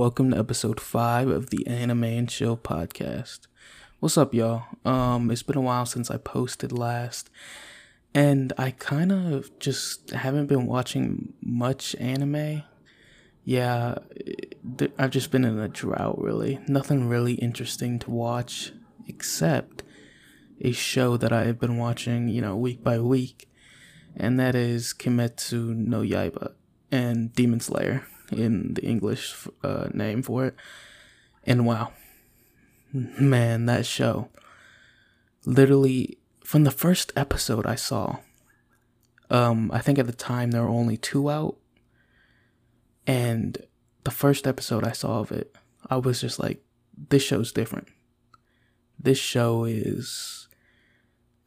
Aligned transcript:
welcome 0.00 0.30
to 0.30 0.38
episode 0.38 0.80
5 0.80 1.28
of 1.28 1.50
the 1.50 1.66
Anime 1.66 2.04
and 2.04 2.26
Chill 2.26 2.56
podcast. 2.56 3.40
What's 3.98 4.16
up, 4.16 4.32
y'all? 4.32 4.62
Um, 4.82 5.30
it's 5.30 5.42
been 5.42 5.58
a 5.58 5.60
while 5.60 5.84
since 5.84 6.10
I 6.10 6.16
posted 6.16 6.72
last, 6.72 7.28
and 8.14 8.50
I 8.56 8.70
kind 8.70 9.12
of 9.12 9.58
just 9.58 10.12
haven't 10.12 10.46
been 10.46 10.64
watching 10.64 11.34
much 11.42 11.94
anime. 11.96 12.62
Yeah, 13.44 13.96
th- 14.78 14.92
I've 14.98 15.10
just 15.10 15.30
been 15.30 15.44
in 15.44 15.58
a 15.58 15.68
drought, 15.68 16.18
really. 16.18 16.60
Nothing 16.66 17.06
really 17.06 17.34
interesting 17.34 17.98
to 17.98 18.10
watch, 18.10 18.72
except 19.06 19.82
a 20.62 20.72
show 20.72 21.18
that 21.18 21.30
I 21.30 21.44
have 21.44 21.60
been 21.60 21.76
watching, 21.76 22.30
you 22.30 22.40
know, 22.40 22.56
week 22.56 22.82
by 22.82 22.98
week, 22.98 23.50
and 24.16 24.40
that 24.40 24.54
is 24.54 24.94
Kimetsu 24.94 25.76
no 25.76 26.00
Yaiba 26.00 26.54
and 26.90 27.34
Demon 27.34 27.60
Slayer 27.60 28.06
in 28.30 28.74
the 28.74 28.82
English 28.84 29.34
uh, 29.62 29.88
name 29.92 30.22
for 30.22 30.46
it. 30.46 30.54
And 31.44 31.66
wow, 31.66 31.92
man, 32.92 33.66
that 33.66 33.86
show. 33.86 34.28
Literally, 35.44 36.18
from 36.44 36.64
the 36.64 36.70
first 36.70 37.12
episode 37.16 37.66
I 37.66 37.76
saw, 37.76 38.18
um, 39.30 39.70
I 39.72 39.80
think 39.80 39.98
at 39.98 40.06
the 40.06 40.12
time 40.12 40.50
there 40.50 40.62
were 40.62 40.68
only 40.68 40.96
two 40.96 41.30
out. 41.30 41.56
And 43.06 43.58
the 44.04 44.10
first 44.10 44.46
episode 44.46 44.84
I 44.84 44.92
saw 44.92 45.20
of 45.20 45.32
it, 45.32 45.54
I 45.88 45.96
was 45.96 46.20
just 46.20 46.38
like, 46.38 46.62
this 47.08 47.22
show's 47.22 47.52
different. 47.52 47.88
This 48.98 49.18
show 49.18 49.64
is. 49.64 50.48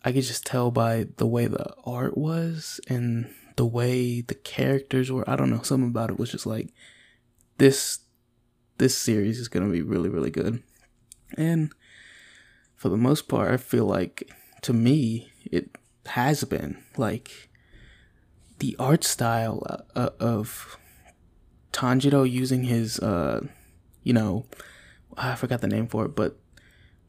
I 0.06 0.12
could 0.12 0.24
just 0.24 0.46
tell 0.46 0.70
by 0.70 1.08
the 1.16 1.28
way 1.28 1.46
the 1.46 1.74
art 1.86 2.18
was 2.18 2.82
and 2.90 3.34
the 3.56 3.66
way 3.66 4.22
the 4.22 4.36
characters 4.36 5.12
were. 5.12 5.30
I 5.30 5.36
don't 5.36 5.50
know, 5.50 5.62
something 5.62 5.90
about 5.90 6.10
it 6.10 6.20
was 6.20 6.32
just 6.32 6.46
like 6.46 6.74
this 7.58 8.00
this 8.78 8.96
series 8.98 9.40
is 9.40 9.48
going 9.48 9.66
to 9.66 9.72
be 9.72 9.82
really 9.82 10.10
really 10.10 10.32
good. 10.32 10.64
And 11.38 11.72
for 12.76 12.90
the 12.90 12.98
most 12.98 13.28
part, 13.28 13.52
I 13.52 13.58
feel 13.58 13.86
like 13.86 14.30
to 14.64 14.74
me 14.74 15.32
it 15.46 15.70
has 16.08 16.44
been 16.44 16.84
like 16.98 17.50
the 18.60 18.76
art 18.80 19.04
style 19.04 19.64
uh, 19.96 20.10
of 20.20 20.78
Tanjiro 21.72 22.30
using 22.30 22.64
his 22.64 23.00
uh 23.00 23.42
you 24.04 24.14
know, 24.14 24.46
I 25.16 25.36
forgot 25.36 25.62
the 25.62 25.68
name 25.68 25.88
for 25.88 26.06
it, 26.06 26.16
but 26.16 26.38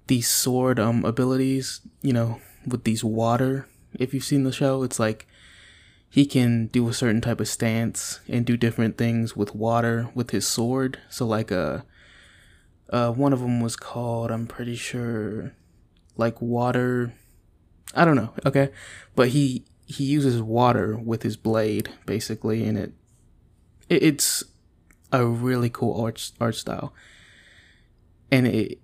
these 0.07 0.29
sword 0.29 0.79
um 0.79 1.05
abilities, 1.05 1.81
you 2.03 2.13
know, 2.13 2.41
with 2.67 2.85
these 2.85 3.03
water 3.05 3.69
if 3.99 4.13
you've 4.13 4.25
seen 4.25 4.45
the 4.45 4.53
show, 4.53 4.83
it's 4.83 4.99
like 4.99 5.27
he 6.15 6.25
can 6.25 6.69
do 6.69 6.89
a 6.89 6.93
certain 6.93 7.21
type 7.21 7.41
of 7.41 7.49
stance 7.49 8.21
and 8.29 8.47
do 8.47 8.57
different 8.57 8.97
things 8.97 9.35
with 9.35 9.53
water 9.53 10.11
with 10.15 10.31
his 10.31 10.47
sword. 10.47 11.01
So 11.11 11.27
like 11.27 11.51
uh, 11.51 11.81
uh 12.89 13.11
one 13.11 13.33
of 13.33 13.41
them 13.41 13.61
was 13.61 13.75
called 13.75 14.31
I'm 14.31 14.47
pretty 14.47 14.77
sure 14.77 15.57
like 16.17 16.41
water 16.41 17.13
I 17.97 18.05
don't 18.05 18.15
know, 18.15 18.33
okay? 18.47 18.71
But 19.17 19.31
he 19.31 19.65
he 19.87 20.05
uses 20.05 20.41
water 20.41 20.97
with 20.97 21.25
his 21.25 21.37
blade 21.37 21.91
basically 22.07 22.65
and 22.65 22.79
it, 22.79 22.93
it 23.89 24.05
it's 24.05 24.45
a 25.11 25.27
really 25.27 25.69
cool 25.69 26.01
art 26.01 26.31
art 26.41 26.55
style. 26.55 26.95
And 28.31 28.47
it 28.47 28.79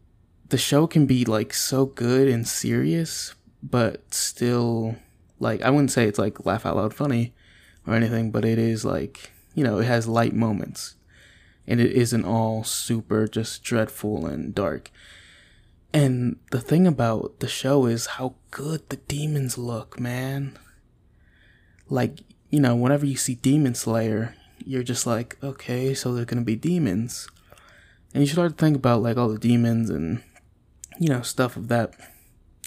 the 0.49 0.59
show 0.59 0.89
can 0.89 1.07
be 1.07 1.25
like 1.25 1.55
so 1.55 1.87
good 1.87 2.27
and 2.27 2.49
serious 2.49 3.37
but 3.63 4.13
still 4.13 4.97
like 5.41 5.63
I 5.63 5.71
wouldn't 5.71 5.91
say 5.91 6.07
it's 6.07 6.19
like 6.19 6.47
laugh 6.47 6.65
out 6.65 6.77
loud 6.77 6.95
funny 6.95 7.35
or 7.87 7.95
anything, 7.95 8.31
but 8.31 8.45
it 8.45 8.59
is 8.59 8.85
like 8.85 9.33
you 9.55 9.65
know 9.65 9.79
it 9.79 9.87
has 9.87 10.07
light 10.07 10.35
moments, 10.35 10.95
and 11.67 11.81
it 11.81 11.93
isn't 11.93 12.25
all 12.25 12.63
super 12.63 13.27
just 13.27 13.65
dreadful 13.65 14.27
and 14.27 14.55
dark. 14.55 14.91
And 15.93 16.37
the 16.53 16.61
thing 16.61 16.87
about 16.87 17.41
the 17.41 17.49
show 17.49 17.87
is 17.87 18.07
how 18.07 18.35
good 18.53 18.89
the 18.91 18.97
demons 18.97 19.59
look, 19.59 19.99
man. 19.99 20.57
Like 21.89 22.21
you 22.51 22.61
know, 22.61 22.77
whenever 22.77 23.07
you 23.07 23.17
see 23.17 23.35
Demon 23.37 23.75
Slayer, 23.75 24.37
you're 24.65 24.83
just 24.83 25.07
like, 25.07 25.37
okay, 25.43 25.95
so 25.95 26.15
they're 26.15 26.25
gonna 26.25 26.43
be 26.43 26.57
demons, 26.57 27.29
and 28.13 28.23
you 28.23 28.29
start 28.29 28.57
to 28.57 28.57
think 28.57 28.77
about 28.77 29.03
like 29.03 29.17
all 29.17 29.29
the 29.29 29.39
demons 29.39 29.89
and 29.91 30.23
you 30.99 31.09
know 31.09 31.23
stuff 31.23 31.57
of 31.57 31.69
that 31.69 31.95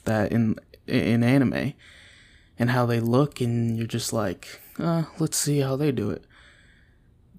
that 0.05 0.31
in 0.31 0.55
in 0.87 1.23
anime 1.23 1.73
and 2.57 2.69
how 2.69 2.85
they 2.85 2.99
look, 2.99 3.41
and 3.41 3.77
you're 3.77 3.87
just 3.87 4.13
like, 4.13 4.61
uh, 4.79 5.03
let's 5.19 5.37
see 5.37 5.59
how 5.59 5.75
they 5.75 5.91
do 5.91 6.11
it. 6.11 6.25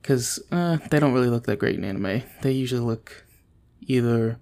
Because 0.00 0.38
uh, 0.52 0.78
they 0.90 1.00
don't 1.00 1.14
really 1.14 1.28
look 1.28 1.46
that 1.46 1.58
great 1.58 1.76
in 1.76 1.84
anime. 1.84 2.22
They 2.42 2.52
usually 2.52 2.82
look 2.82 3.24
either 3.80 4.38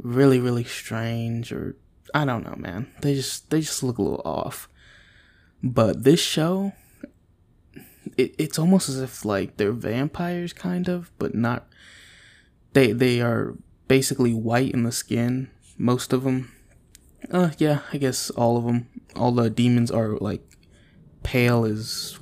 really, 0.00 0.40
really 0.40 0.64
strange 0.64 1.52
or 1.52 1.76
I 2.14 2.24
don't 2.24 2.44
know, 2.44 2.56
man. 2.56 2.92
They 3.02 3.14
just 3.14 3.50
they 3.50 3.60
just 3.60 3.82
look 3.82 3.98
a 3.98 4.02
little 4.02 4.22
off. 4.24 4.68
But 5.62 6.04
this 6.04 6.20
show, 6.20 6.72
it, 8.16 8.34
it's 8.38 8.58
almost 8.58 8.88
as 8.88 9.00
if 9.00 9.24
like 9.24 9.56
they're 9.56 9.72
vampires, 9.72 10.52
kind 10.52 10.88
of, 10.88 11.10
but 11.18 11.34
not. 11.34 11.68
They 12.72 12.92
they 12.92 13.20
are 13.20 13.54
basically 13.86 14.34
white 14.34 14.72
in 14.72 14.84
the 14.84 14.92
skin, 14.92 15.50
most 15.76 16.12
of 16.12 16.24
them. 16.24 16.52
Uh, 17.30 17.50
yeah, 17.58 17.80
I 17.92 17.98
guess 17.98 18.30
all 18.30 18.56
of 18.56 18.64
them 18.64 18.88
all 19.16 19.32
the 19.32 19.50
demons 19.50 19.90
are 19.90 20.16
like 20.18 20.42
pale 21.22 21.64
is 21.64 22.18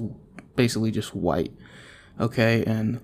basically 0.54 0.90
just 0.90 1.14
white. 1.14 1.52
Okay, 2.18 2.64
and 2.64 3.00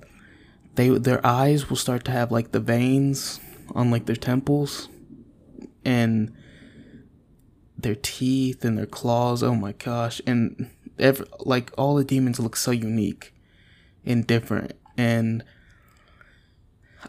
they 0.74 0.88
their 0.88 1.24
eyes 1.24 1.68
will 1.68 1.76
start 1.76 2.04
to 2.04 2.10
have 2.10 2.32
like 2.32 2.52
the 2.52 2.60
veins 2.60 3.40
on 3.74 3.90
like 3.90 4.06
their 4.06 4.16
temples 4.16 4.88
and 5.84 6.32
their 7.76 7.94
teeth 7.94 8.64
and 8.64 8.78
their 8.78 8.86
claws. 8.86 9.42
Oh 9.42 9.54
my 9.54 9.72
gosh. 9.72 10.20
And 10.26 10.70
every, 10.98 11.26
like 11.40 11.72
all 11.76 11.96
the 11.96 12.04
demons 12.04 12.40
look 12.40 12.56
so 12.56 12.70
unique 12.70 13.34
and 14.04 14.26
different 14.26 14.72
and 14.96 15.44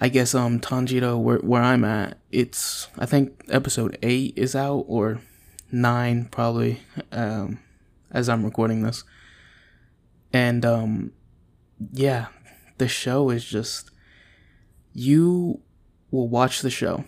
I 0.02 0.10
guess 0.10 0.34
um 0.34 0.60
Tanjiro 0.60 1.22
where 1.22 1.38
where 1.40 1.62
I'm 1.62 1.86
at, 1.86 2.18
it's 2.32 2.88
I 2.98 3.06
think 3.06 3.44
episode 3.50 3.98
8 4.02 4.34
is 4.36 4.56
out 4.56 4.86
or 4.88 5.20
nine 5.72 6.26
probably 6.26 6.82
um, 7.12 7.60
as 8.12 8.30
I'm 8.30 8.44
recording 8.44 8.84
this. 8.84 9.04
And 10.32 10.66
um, 10.66 11.12
yeah, 11.92 12.28
the 12.78 12.88
show 12.88 13.30
is 13.30 13.46
just 13.46 13.92
you 14.94 15.62
will 16.12 16.28
watch 16.28 16.62
the 16.62 16.70
show 16.70 17.06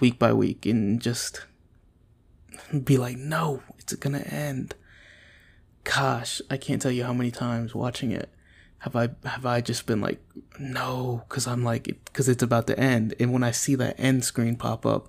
week 0.00 0.18
by 0.18 0.32
week 0.32 0.64
and 0.66 1.00
just 1.00 1.46
be 2.84 2.96
like, 2.96 3.16
no, 3.16 3.62
it's 3.78 3.94
gonna 3.94 4.18
end. 4.20 4.74
Gosh, 5.84 6.42
I 6.50 6.58
can't 6.58 6.82
tell 6.82 6.90
you 6.90 7.04
how 7.04 7.14
many 7.14 7.30
times 7.30 7.74
watching 7.74 8.10
it 8.10 8.28
have 8.80 8.94
I 8.94 9.08
have 9.24 9.44
I 9.44 9.60
just 9.60 9.86
been 9.86 10.00
like, 10.00 10.20
no, 10.58 11.24
because 11.28 11.46
I'm 11.46 11.64
like, 11.64 11.84
because 11.84 12.28
it's 12.28 12.42
about 12.42 12.66
to 12.68 12.78
end, 12.78 13.14
and 13.18 13.32
when 13.32 13.42
I 13.42 13.50
see 13.50 13.74
that 13.74 13.98
end 13.98 14.24
screen 14.24 14.56
pop 14.56 14.86
up, 14.86 15.08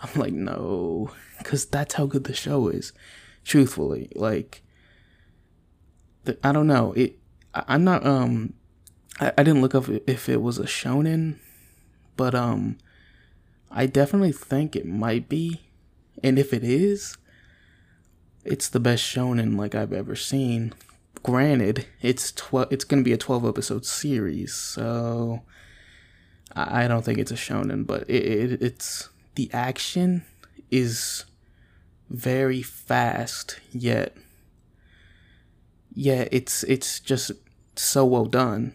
I'm 0.00 0.20
like, 0.20 0.32
no, 0.32 1.10
because 1.38 1.64
that's 1.64 1.94
how 1.94 2.06
good 2.06 2.24
the 2.24 2.34
show 2.34 2.68
is. 2.68 2.92
Truthfully, 3.44 4.12
like, 4.14 4.62
the, 6.24 6.38
I 6.44 6.52
don't 6.52 6.66
know. 6.66 6.92
It. 6.92 7.18
I, 7.54 7.64
I'm 7.68 7.84
not. 7.84 8.06
Um, 8.06 8.52
I, 9.20 9.32
I 9.38 9.42
didn't 9.42 9.62
look 9.62 9.74
up 9.74 9.88
if 10.06 10.28
it 10.28 10.42
was 10.42 10.58
a 10.58 10.64
shonen, 10.64 11.38
but 12.16 12.34
um, 12.34 12.76
I 13.70 13.86
definitely 13.86 14.32
think 14.32 14.76
it 14.76 14.86
might 14.86 15.30
be, 15.30 15.62
and 16.22 16.38
if 16.38 16.52
it 16.52 16.62
is, 16.62 17.16
it's 18.44 18.68
the 18.68 18.80
best 18.80 19.02
shonen 19.02 19.56
like 19.56 19.74
I've 19.74 19.94
ever 19.94 20.14
seen. 20.14 20.74
Granted, 21.22 21.86
it's 22.00 22.32
twelve. 22.32 22.72
It's 22.72 22.84
gonna 22.84 23.02
be 23.02 23.12
a 23.12 23.18
twelve 23.18 23.44
episode 23.44 23.84
series, 23.84 24.54
so 24.54 25.42
I, 26.54 26.84
I 26.84 26.88
don't 26.88 27.04
think 27.04 27.18
it's 27.18 27.32
a 27.32 27.36
shonen, 27.36 27.86
but 27.86 28.08
it, 28.08 28.52
it 28.52 28.62
it's 28.62 29.08
the 29.34 29.50
action 29.52 30.24
is 30.70 31.24
very 32.10 32.62
fast 32.62 33.60
yet 33.70 34.16
yeah 35.94 36.26
it's 36.30 36.62
it's 36.64 37.00
just 37.00 37.32
so 37.76 38.04
well 38.04 38.24
done 38.24 38.74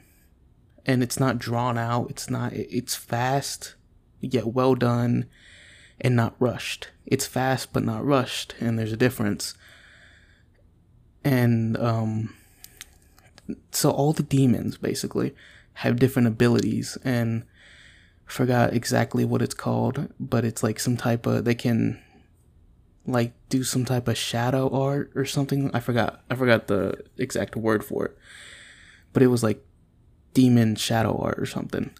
and 0.86 1.01
it's 1.01 1.19
not 1.19 1.39
drawn 1.39 1.78
out 1.78 2.10
it's 2.10 2.30
not 2.30 2.54
it's 2.54 2.96
fast 2.96 3.75
yet 4.19 4.48
well 4.48 4.75
done 4.75 5.25
and 6.00 6.16
not 6.16 6.36
rushed 6.39 6.89
it's 7.06 7.25
fast 7.25 7.74
but 7.74 7.84
not 7.84 8.06
rushed 8.06 8.54
and 8.60 8.78
there's 8.78 8.92
a 8.92 8.98
difference 8.98 9.56
and 11.24 11.78
um 11.78 12.34
so 13.72 13.92
all 13.92 14.14
the 14.14 14.24
demons 14.24 14.78
basically 14.78 15.36
have 15.74 15.98
different 16.00 16.28
abilities 16.28 16.98
and 17.04 17.44
forgot 18.25 18.74
exactly 18.74 19.25
what 19.25 19.42
it's 19.42 19.54
called, 19.54 20.08
but 20.20 20.46
it's 20.46 20.64
like 20.64 20.80
some 20.80 20.98
type 20.98 21.25
of 21.25 21.46
they 21.46 21.56
can 21.56 22.00
like 23.06 23.34
do 23.50 23.64
some 23.64 23.84
type 23.86 24.08
of 24.08 24.18
shadow 24.18 24.70
art 24.70 25.12
or 25.16 25.25
something. 25.25 25.70
I 25.74 25.80
forgot 25.80 26.22
I 26.30 26.36
forgot 26.36 26.68
the 26.68 26.96
exact 27.18 27.56
word 27.56 27.84
for 27.84 28.06
it. 28.06 28.18
But 29.12 29.24
it 29.24 29.28
was 29.28 29.44
like 29.44 29.64
demon 30.34 30.75
shadow 30.75 31.18
art 31.18 31.38
or 31.40 31.46
something. 31.46 31.92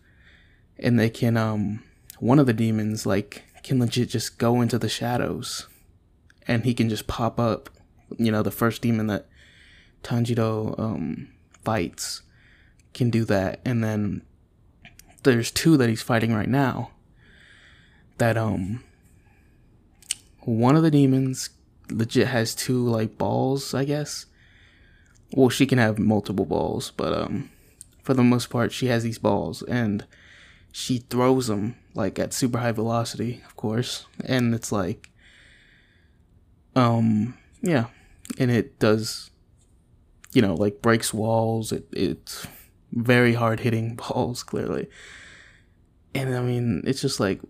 and 0.80 1.00
they 1.00 1.10
can 1.10 1.38
um 1.38 1.84
one 2.20 2.40
of 2.40 2.46
the 2.46 2.54
demons 2.54 3.06
like 3.06 3.44
can 3.64 3.80
legit 3.80 4.10
just 4.10 4.38
go 4.38 4.62
into 4.62 4.78
the 4.80 4.90
shadows 4.90 5.68
and 6.48 6.66
he 6.66 6.74
can 6.74 6.90
just 6.90 7.08
pop 7.08 7.40
up 7.40 7.70
you 8.18 8.31
know 8.31 8.44
the 8.44 8.51
first 8.51 8.81
demon 8.81 9.07
that 9.07 9.27
tanjiro 10.04 10.77
um 10.80 11.30
fights 11.63 12.21
can 12.94 13.10
do 13.10 13.25
that. 13.25 13.60
And 13.65 13.83
then 13.83 14.21
there's 15.24 15.51
two 15.51 15.77
that 15.77 15.89
he's 15.89 16.01
fighting 16.01 16.33
right 16.33 16.50
now 16.50 16.92
that 18.18 18.38
um 18.38 18.83
one 20.42 20.75
of 20.75 20.83
the 20.83 20.92
demons 20.92 21.50
legit 21.89 22.27
has 22.27 22.54
two 22.54 22.86
like 22.86 23.18
balls 23.18 23.74
i 23.74 23.83
guess. 23.86 24.25
Well 25.33 25.50
she 25.50 25.65
can 25.65 25.80
have 25.80 25.98
multiple 25.98 26.45
balls 26.45 26.92
but 26.92 27.13
um 27.13 27.50
for 28.04 28.13
the 28.13 28.24
most 28.24 28.50
part 28.50 28.71
she 28.71 28.88
has 28.88 29.04
these 29.04 29.18
balls 29.18 29.63
and 29.63 30.06
she 30.71 30.98
throws 30.98 31.48
them 31.48 31.75
like 31.95 32.19
at 32.19 32.33
super 32.33 32.60
high 32.60 32.71
velocity 32.71 33.42
of 33.45 33.56
course. 33.56 34.06
And 34.25 34.54
it's 34.54 34.71
like 34.71 35.10
um 36.75 37.36
yeah 37.62 37.86
and 38.38 38.52
it 38.52 38.80
does 38.80 39.31
you 40.34 40.42
know 40.42 40.56
like 40.56 40.81
breaks 40.81 41.14
walls. 41.14 41.72
It 41.72 41.88
it's 41.92 42.48
very 42.92 43.34
hard 43.34 43.62
hitting 43.62 43.96
balls 43.96 44.44
clearly. 44.52 44.90
And 46.16 46.36
i 46.36 46.42
mean 46.42 46.84
it's 46.86 47.02
just 47.02 47.20
like 47.20 47.42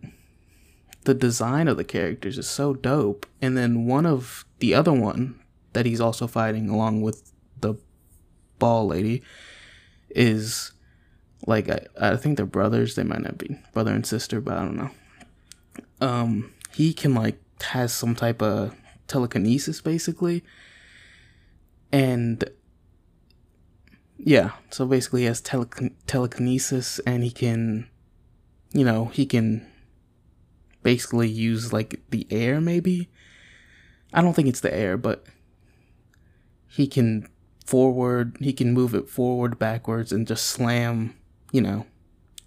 the 1.04 1.14
design 1.14 1.68
of 1.68 1.76
the 1.76 1.84
characters 1.84 2.38
is 2.38 2.48
so 2.48 2.74
dope. 2.74 3.26
And 3.42 3.58
then 3.58 3.86
one 3.86 4.06
of 4.06 4.46
the 4.60 4.74
other 4.74 4.94
one 4.94 5.40
that 5.74 5.86
he's 5.86 6.00
also 6.00 6.28
fighting 6.28 6.70
along 6.70 7.02
with 7.02 7.34
the 7.60 7.76
ball 8.60 8.88
lady 8.88 9.22
is 10.10 10.72
like 11.46 11.70
I, 11.70 11.86
I 12.00 12.16
think 12.16 12.38
they're 12.38 12.46
brothers. 12.46 12.96
They 12.96 13.04
might 13.04 13.22
not 13.22 13.38
be 13.38 13.58
brother 13.74 13.94
and 13.94 14.06
sister 14.06 14.40
but 14.40 14.58
i 14.58 14.62
don't 14.62 14.78
know. 14.78 14.92
Um 16.02 16.54
he 16.72 16.94
can 16.94 17.14
like 17.14 17.40
has 17.62 17.94
some 17.94 18.16
type 18.16 18.42
of 18.42 18.76
telekinesis 19.14 19.82
basically. 19.82 20.44
And 21.92 22.44
yeah 24.18 24.52
so 24.70 24.86
basically 24.86 25.22
he 25.22 25.28
has 25.28 25.42
tele- 25.42 25.92
telekinesis 26.08 27.00
and 27.06 27.24
he 27.24 27.32
can 27.32 27.90
you 28.72 28.86
know 28.86 29.06
he 29.06 29.26
can 29.26 29.68
basically 30.82 31.28
use 31.28 31.72
like 31.72 32.02
the 32.10 32.26
air 32.32 32.60
maybe? 32.60 33.10
I 34.14 34.22
don't 34.22 34.34
think 34.34 34.48
it's 34.48 34.62
the 34.62 34.74
air 34.74 34.98
but 34.98 35.26
he 36.68 36.88
can 36.88 37.28
forward 37.66 38.38
he 38.40 38.52
can 38.52 38.74
move 38.74 38.94
it 38.94 39.08
forward 39.08 39.58
backwards 39.60 40.12
and 40.12 40.28
just 40.28 40.46
slam 40.46 41.16
you 41.52 41.62
know 41.62 41.86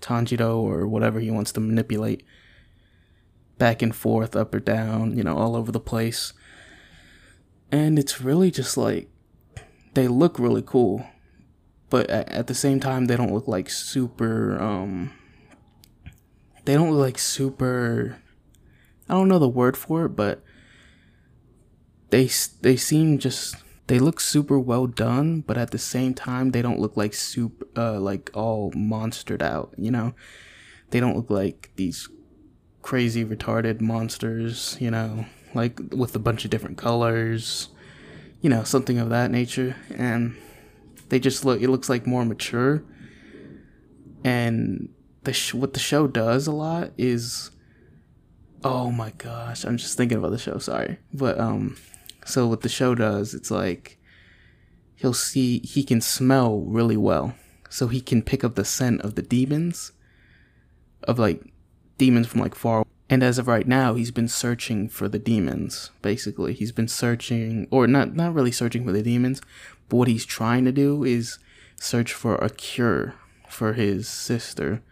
tanjiro 0.00 0.56
or 0.58 0.86
whatever 0.86 1.20
he 1.20 1.30
wants 1.30 1.52
to 1.52 1.60
manipulate 1.60 2.22
back 3.56 3.80
and 3.80 3.96
forth 3.96 4.36
up 4.36 4.54
or 4.54 4.60
down 4.60 5.16
you 5.16 5.24
know 5.24 5.36
all 5.36 5.56
over 5.56 5.72
the 5.72 5.80
place 5.80 6.32
and 7.70 7.98
it's 7.98 8.20
really 8.20 8.50
just 8.50 8.76
like 8.76 9.08
they 9.94 10.08
look 10.08 10.38
really 10.38 10.62
cool 10.62 11.06
but 11.90 12.08
at, 12.10 12.28
at 12.30 12.46
the 12.46 12.54
same 12.54 12.80
time 12.80 13.06
they 13.06 13.16
don't 13.16 13.32
look 13.32 13.48
like 13.48 13.70
super 13.70 14.60
um 14.60 15.12
they 16.64 16.74
don't 16.74 16.90
look 16.90 17.00
like 17.00 17.18
super 17.18 18.18
i 19.08 19.14
don't 19.14 19.28
know 19.28 19.38
the 19.38 19.48
word 19.48 19.76
for 19.76 20.06
it 20.06 20.10
but 20.10 20.42
they 22.10 22.28
they 22.62 22.76
seem 22.76 23.18
just 23.18 23.56
they 23.86 23.98
look 23.98 24.20
super 24.20 24.58
well 24.58 24.86
done 24.86 25.40
but 25.40 25.58
at 25.58 25.70
the 25.70 25.78
same 25.78 26.14
time 26.14 26.50
they 26.50 26.62
don't 26.62 26.80
look 26.80 26.96
like 26.96 27.14
super 27.14 27.66
uh 27.76 27.98
like 27.98 28.30
all 28.34 28.70
monstered 28.72 29.42
out 29.42 29.72
you 29.76 29.90
know? 29.90 30.14
They 30.90 31.00
don't 31.00 31.16
look 31.16 31.30
like 31.30 31.70
these 31.74 32.08
crazy 32.80 33.24
retarded 33.24 33.80
monsters 33.80 34.76
you 34.80 34.90
know 34.90 35.26
like 35.56 35.80
with 35.90 36.14
a 36.14 36.20
bunch 36.20 36.44
of 36.44 36.50
different 36.50 36.78
colors, 36.78 37.68
you 38.40 38.50
know, 38.50 38.62
something 38.62 38.98
of 38.98 39.10
that 39.10 39.30
nature. 39.30 39.76
And 39.96 40.36
they 41.08 41.18
just 41.18 41.44
look, 41.44 41.60
it 41.60 41.68
looks 41.68 41.88
like 41.88 42.06
more 42.06 42.24
mature. 42.24 42.84
And 44.24 44.88
the 45.24 45.32
sh- 45.32 45.54
what 45.54 45.72
the 45.72 45.80
show 45.80 46.06
does 46.06 46.46
a 46.46 46.52
lot 46.52 46.92
is, 46.96 47.50
oh 48.62 48.90
my 48.90 49.10
gosh, 49.18 49.64
I'm 49.64 49.76
just 49.76 49.96
thinking 49.96 50.18
about 50.18 50.30
the 50.30 50.38
show, 50.38 50.58
sorry. 50.58 50.98
But, 51.12 51.38
um, 51.38 51.76
so 52.24 52.46
what 52.46 52.62
the 52.62 52.68
show 52.68 52.94
does, 52.94 53.34
it's 53.34 53.50
like, 53.50 53.98
he'll 54.96 55.14
see, 55.14 55.60
he 55.60 55.84
can 55.84 56.00
smell 56.00 56.60
really 56.60 56.96
well. 56.96 57.34
So 57.68 57.88
he 57.88 58.00
can 58.00 58.22
pick 58.22 58.42
up 58.44 58.54
the 58.54 58.64
scent 58.64 59.00
of 59.02 59.14
the 59.14 59.22
demons, 59.22 59.92
of 61.02 61.18
like 61.18 61.52
demons 61.98 62.26
from 62.26 62.40
like 62.40 62.54
far 62.54 62.84
and 63.08 63.22
as 63.22 63.38
of 63.38 63.46
right 63.46 63.66
now, 63.66 63.94
he's 63.94 64.10
been 64.10 64.28
searching 64.28 64.88
for 64.88 65.08
the 65.08 65.18
demons, 65.18 65.90
basically. 66.02 66.54
He's 66.54 66.72
been 66.72 66.88
searching, 66.88 67.68
or 67.70 67.86
not, 67.86 68.14
not 68.14 68.34
really 68.34 68.50
searching 68.50 68.84
for 68.84 68.92
the 68.92 69.02
demons, 69.02 69.40
but 69.88 69.96
what 69.96 70.08
he's 70.08 70.24
trying 70.26 70.64
to 70.64 70.72
do 70.72 71.04
is 71.04 71.38
search 71.78 72.12
for 72.12 72.34
a 72.36 72.50
cure 72.50 73.14
for 73.48 73.74
his 73.74 74.08
sister, 74.08 74.82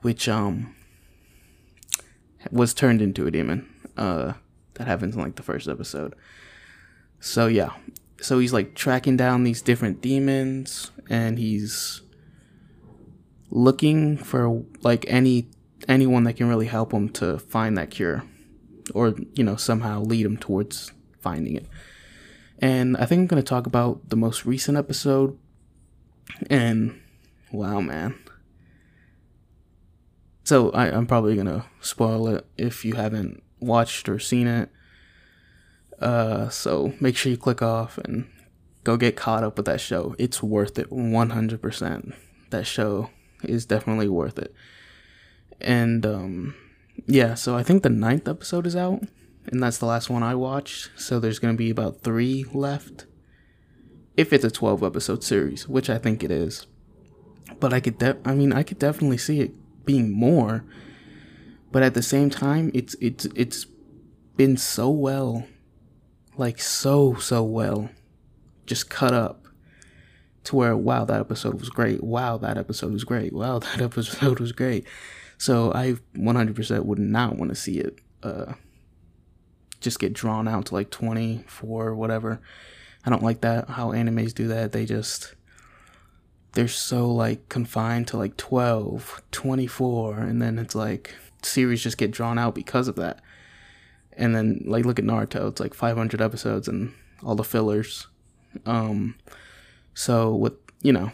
which, 0.00 0.28
um, 0.28 0.74
was 2.50 2.72
turned 2.72 3.02
into 3.02 3.26
a 3.26 3.30
demon. 3.30 3.68
Uh, 3.96 4.34
that 4.74 4.86
happens 4.86 5.14
in 5.14 5.20
like 5.20 5.36
the 5.36 5.42
first 5.42 5.68
episode. 5.68 6.14
So, 7.20 7.46
yeah. 7.46 7.72
So 8.20 8.38
he's 8.38 8.52
like 8.52 8.74
tracking 8.74 9.16
down 9.16 9.44
these 9.44 9.60
different 9.60 10.00
demons, 10.00 10.92
and 11.10 11.38
he's 11.38 12.00
looking 13.50 14.16
for 14.16 14.64
like 14.82 15.04
any 15.08 15.48
anyone 15.88 16.24
that 16.24 16.34
can 16.34 16.48
really 16.48 16.66
help 16.66 16.92
him 16.92 17.08
to 17.08 17.38
find 17.38 17.76
that 17.78 17.90
cure 17.90 18.24
or, 18.94 19.14
you 19.34 19.42
know, 19.42 19.56
somehow 19.56 20.00
lead 20.00 20.24
him 20.24 20.36
towards 20.36 20.92
finding 21.20 21.54
it. 21.54 21.66
And 22.58 22.96
I 22.96 23.06
think 23.06 23.20
I'm 23.20 23.26
going 23.26 23.42
to 23.42 23.48
talk 23.48 23.66
about 23.66 24.08
the 24.08 24.16
most 24.16 24.44
recent 24.44 24.76
episode. 24.76 25.38
And 26.50 27.00
wow, 27.52 27.80
man. 27.80 28.18
So 30.44 30.70
I, 30.70 30.86
I'm 30.90 31.06
probably 31.06 31.34
going 31.34 31.46
to 31.46 31.64
spoil 31.80 32.28
it 32.28 32.46
if 32.56 32.84
you 32.84 32.94
haven't 32.94 33.42
watched 33.60 34.08
or 34.08 34.18
seen 34.18 34.46
it. 34.46 34.70
Uh, 36.00 36.48
so 36.48 36.94
make 37.00 37.16
sure 37.16 37.30
you 37.30 37.36
click 37.36 37.60
off 37.60 37.98
and 37.98 38.30
go 38.84 38.96
get 38.96 39.16
caught 39.16 39.44
up 39.44 39.56
with 39.56 39.66
that 39.66 39.80
show. 39.80 40.14
It's 40.18 40.42
worth 40.42 40.78
it 40.78 40.90
100%. 40.90 42.14
That 42.50 42.66
show 42.66 43.10
is 43.42 43.66
definitely 43.66 44.08
worth 44.08 44.38
it. 44.38 44.54
And 45.60 46.04
um, 46.06 46.54
yeah, 47.06 47.34
so 47.34 47.56
I 47.56 47.62
think 47.62 47.82
the 47.82 47.90
ninth 47.90 48.28
episode 48.28 48.66
is 48.66 48.76
out, 48.76 49.02
and 49.46 49.62
that's 49.62 49.78
the 49.78 49.86
last 49.86 50.10
one 50.10 50.22
I 50.22 50.34
watched. 50.34 50.90
So 50.96 51.18
there's 51.18 51.38
gonna 51.38 51.54
be 51.54 51.70
about 51.70 52.00
three 52.00 52.44
left, 52.52 53.06
if 54.16 54.32
it's 54.32 54.44
a 54.44 54.50
twelve 54.50 54.82
episode 54.82 55.24
series, 55.24 55.68
which 55.68 55.90
I 55.90 55.98
think 55.98 56.22
it 56.22 56.30
is. 56.30 56.66
But 57.60 57.72
I 57.72 57.80
could, 57.80 57.98
de- 57.98 58.18
I 58.24 58.34
mean, 58.34 58.52
I 58.52 58.62
could 58.62 58.78
definitely 58.78 59.18
see 59.18 59.40
it 59.40 59.54
being 59.84 60.12
more. 60.12 60.64
But 61.72 61.82
at 61.82 61.94
the 61.94 62.02
same 62.02 62.30
time, 62.30 62.70
it's 62.74 62.94
it's 63.00 63.26
it's 63.34 63.66
been 64.36 64.56
so 64.56 64.90
well, 64.90 65.46
like 66.36 66.60
so 66.60 67.14
so 67.14 67.42
well, 67.42 67.90
just 68.66 68.88
cut 68.88 69.12
up 69.12 69.48
to 70.48 70.56
where 70.56 70.76
wow 70.76 71.04
that 71.04 71.20
episode 71.20 71.60
was 71.60 71.68
great 71.68 72.02
wow 72.02 72.38
that 72.38 72.56
episode 72.56 72.90
was 72.90 73.04
great 73.04 73.32
wow 73.34 73.58
that 73.58 73.80
episode 73.80 74.40
was 74.40 74.52
great 74.52 74.86
so 75.38 75.72
I 75.72 75.94
100% 76.16 76.84
would 76.84 76.98
not 76.98 77.36
want 77.36 77.50
to 77.50 77.54
see 77.54 77.78
it 77.78 78.00
uh, 78.22 78.54
just 79.80 80.00
get 80.00 80.12
drawn 80.12 80.48
out 80.48 80.66
to 80.66 80.74
like 80.74 80.90
24 80.90 81.86
or 81.86 81.94
whatever. 81.94 82.40
I 83.06 83.10
don't 83.10 83.22
like 83.22 83.40
that 83.42 83.70
how 83.70 83.92
animes 83.92 84.34
do 84.34 84.48
that. 84.48 84.72
They 84.72 84.84
just 84.84 85.34
they're 86.52 86.66
so 86.66 87.10
like 87.10 87.48
confined 87.48 88.08
to 88.08 88.16
like 88.16 88.36
12, 88.36 89.22
24 89.30 90.18
and 90.18 90.42
then 90.42 90.58
it's 90.58 90.74
like 90.74 91.14
series 91.42 91.82
just 91.82 91.98
get 91.98 92.10
drawn 92.10 92.38
out 92.38 92.54
because 92.54 92.88
of 92.88 92.96
that. 92.96 93.20
And 94.14 94.34
then 94.34 94.64
like 94.66 94.84
look 94.84 94.98
at 94.98 95.04
Naruto, 95.04 95.48
it's 95.48 95.60
like 95.60 95.74
500 95.74 96.20
episodes 96.20 96.66
and 96.66 96.92
all 97.22 97.36
the 97.36 97.44
fillers. 97.44 98.08
Um 98.66 99.14
so 99.94 100.34
with, 100.34 100.54
you 100.82 100.92
know, 100.92 101.12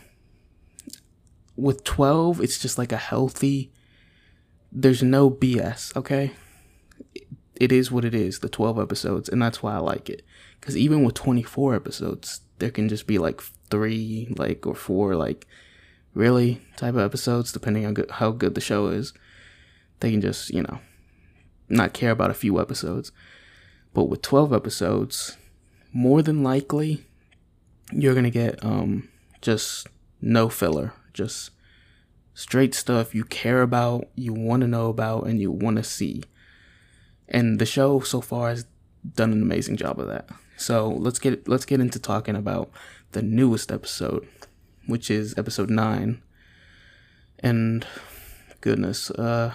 with 1.56 1.84
12 1.84 2.40
it's 2.40 2.58
just 2.58 2.78
like 2.78 2.90
a 2.90 2.96
healthy 2.96 3.70
there's 4.74 5.02
no 5.02 5.30
BS, 5.30 5.96
okay? 5.96 6.32
It 7.54 7.70
is 7.70 7.92
what 7.92 8.04
it 8.04 8.14
is, 8.14 8.40
the 8.40 8.48
12 8.48 8.78
episodes, 8.80 9.28
and 9.28 9.40
that's 9.40 9.62
why 9.62 9.74
I 9.74 9.78
like 9.78 10.10
it. 10.10 10.22
Because 10.60 10.76
even 10.76 11.04
with 11.04 11.14
24 11.14 11.74
episodes, 11.74 12.40
there 12.58 12.70
can 12.70 12.88
just 12.88 13.06
be 13.06 13.18
like 13.18 13.40
three, 13.70 14.34
like, 14.36 14.66
or 14.66 14.74
four, 14.74 15.14
like, 15.14 15.46
really 16.14 16.60
type 16.76 16.94
of 16.94 17.00
episodes, 17.00 17.52
depending 17.52 17.86
on 17.86 17.96
how 18.10 18.32
good 18.32 18.54
the 18.56 18.60
show 18.60 18.88
is. 18.88 19.12
They 20.00 20.10
can 20.10 20.20
just, 20.20 20.50
you 20.50 20.62
know, 20.62 20.80
not 21.68 21.92
care 21.92 22.10
about 22.10 22.30
a 22.30 22.34
few 22.34 22.60
episodes. 22.60 23.12
But 23.92 24.04
with 24.04 24.22
12 24.22 24.52
episodes, 24.52 25.36
more 25.92 26.20
than 26.20 26.42
likely, 26.42 27.06
you're 27.92 28.14
going 28.14 28.24
to 28.24 28.30
get 28.30 28.62
um, 28.64 29.08
just 29.40 29.86
no 30.20 30.48
filler, 30.48 30.92
just 31.12 31.50
straight 32.34 32.74
stuff 32.74 33.14
you 33.14 33.24
care 33.24 33.62
about, 33.62 34.08
you 34.14 34.32
want 34.32 34.60
to 34.60 34.66
know 34.66 34.88
about, 34.88 35.26
and 35.26 35.40
you 35.40 35.50
want 35.50 35.76
to 35.76 35.84
see. 35.84 36.24
And 37.28 37.58
the 37.58 37.66
show 37.66 38.00
so 38.00 38.20
far 38.20 38.50
has 38.50 38.66
done 39.14 39.32
an 39.32 39.42
amazing 39.42 39.76
job 39.76 39.98
of 39.98 40.08
that. 40.08 40.28
So 40.56 40.88
let's 40.88 41.18
get 41.18 41.48
let's 41.48 41.64
get 41.64 41.80
into 41.80 41.98
talking 41.98 42.36
about 42.36 42.70
the 43.12 43.22
newest 43.22 43.72
episode, 43.72 44.26
which 44.86 45.10
is 45.10 45.34
episode 45.36 45.70
nine. 45.70 46.22
And 47.40 47.86
goodness, 48.60 49.10
uh, 49.10 49.54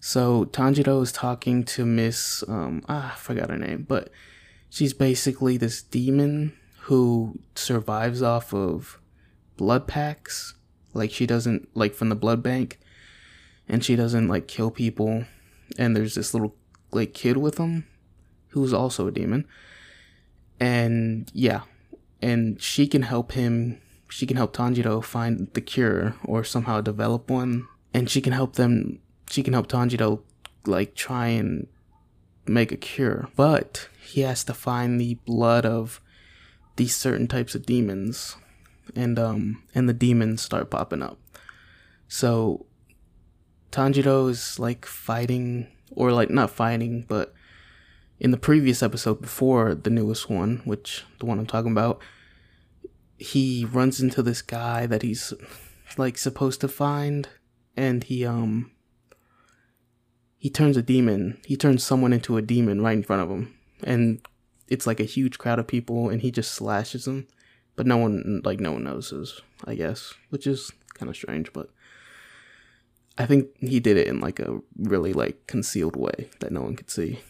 so 0.00 0.44
Tanjiro 0.46 1.02
is 1.02 1.12
talking 1.12 1.64
to 1.64 1.84
Miss 1.84 2.44
um 2.48 2.82
ah 2.88 3.12
I 3.14 3.16
forgot 3.16 3.50
her 3.50 3.58
name, 3.58 3.84
but 3.88 4.10
she's 4.68 4.92
basically 4.92 5.56
this 5.56 5.82
demon 5.82 6.56
who 6.82 7.38
survives 7.54 8.22
off 8.22 8.52
of 8.52 9.00
blood 9.56 9.86
packs. 9.86 10.54
Like 10.92 11.10
she 11.10 11.26
doesn't 11.26 11.68
like 11.74 11.94
from 11.94 12.08
the 12.08 12.14
blood 12.14 12.42
bank, 12.42 12.78
and 13.68 13.84
she 13.84 13.96
doesn't 13.96 14.28
like 14.28 14.48
kill 14.48 14.70
people. 14.70 15.24
And 15.78 15.96
there's 15.96 16.14
this 16.14 16.34
little 16.34 16.56
like 16.90 17.14
kid 17.14 17.36
with 17.36 17.56
them, 17.56 17.86
who's 18.48 18.72
also 18.72 19.06
a 19.06 19.12
demon. 19.12 19.46
And 20.58 21.30
yeah, 21.32 21.62
and 22.20 22.60
she 22.60 22.86
can 22.86 23.02
help 23.02 23.32
him. 23.32 23.80
She 24.08 24.26
can 24.26 24.36
help 24.36 24.54
Tanjiro 24.54 25.02
find 25.02 25.48
the 25.52 25.60
cure 25.60 26.16
or 26.24 26.42
somehow 26.42 26.80
develop 26.80 27.30
one, 27.30 27.68
and 27.94 28.10
she 28.10 28.20
can 28.20 28.32
help 28.32 28.56
them. 28.56 28.98
She 29.30 29.42
can 29.42 29.52
help 29.52 29.68
Tanjiro 29.68 30.22
like 30.66 30.94
try 30.94 31.28
and 31.28 31.68
make 32.46 32.72
a 32.72 32.76
cure, 32.76 33.28
but 33.36 33.88
he 34.02 34.22
has 34.22 34.42
to 34.44 34.54
find 34.54 35.00
the 35.00 35.14
blood 35.24 35.64
of 35.64 36.00
these 36.76 36.96
certain 36.96 37.28
types 37.28 37.54
of 37.54 37.66
demons 37.66 38.36
and 38.96 39.18
um 39.18 39.62
and 39.74 39.88
the 39.88 39.94
demons 39.94 40.42
start 40.42 40.70
popping 40.70 41.02
up. 41.02 41.18
So 42.08 42.66
Tanjiro 43.70 44.28
is 44.28 44.58
like 44.58 44.84
fighting 44.84 45.68
or 45.92 46.12
like 46.12 46.30
not 46.30 46.50
fighting, 46.50 47.04
but 47.08 47.34
in 48.18 48.30
the 48.30 48.36
previous 48.36 48.82
episode 48.82 49.20
before 49.20 49.74
the 49.74 49.90
newest 49.90 50.28
one, 50.28 50.60
which 50.64 51.04
the 51.18 51.26
one 51.26 51.38
I'm 51.38 51.46
talking 51.46 51.72
about, 51.72 52.00
he 53.18 53.64
runs 53.64 54.00
into 54.00 54.22
this 54.22 54.42
guy 54.42 54.86
that 54.86 55.02
he's 55.02 55.32
like 55.96 56.18
supposed 56.18 56.60
to 56.60 56.68
find 56.68 57.28
and 57.76 58.04
he 58.04 58.24
um 58.26 58.70
he 60.36 60.48
turns 60.50 60.76
a 60.76 60.82
demon. 60.82 61.38
He 61.44 61.56
turns 61.56 61.84
someone 61.84 62.12
into 62.12 62.36
a 62.36 62.42
demon 62.42 62.80
right 62.80 62.96
in 62.96 63.02
front 63.02 63.22
of 63.22 63.28
him. 63.28 63.54
And 63.84 64.26
it's 64.68 64.86
like 64.86 64.98
a 64.98 65.04
huge 65.04 65.38
crowd 65.38 65.58
of 65.58 65.66
people 65.66 66.08
and 66.08 66.22
he 66.22 66.30
just 66.30 66.52
slashes 66.52 67.04
them 67.04 67.26
but 67.76 67.86
no 67.86 67.96
one 67.96 68.42
like 68.44 68.60
no 68.60 68.72
one 68.72 68.84
notices, 68.84 69.40
I 69.64 69.74
guess, 69.74 70.14
which 70.30 70.46
is 70.46 70.70
kind 70.94 71.08
of 71.08 71.16
strange, 71.16 71.52
but 71.52 71.70
I 73.16 73.26
think 73.26 73.48
he 73.58 73.80
did 73.80 73.96
it 73.96 74.06
in 74.06 74.20
like 74.20 74.38
a 74.38 74.60
really 74.76 75.12
like 75.12 75.46
concealed 75.46 75.96
way 75.96 76.30
that 76.40 76.52
no 76.52 76.62
one 76.62 76.76
could 76.76 76.90
see. 76.90 77.20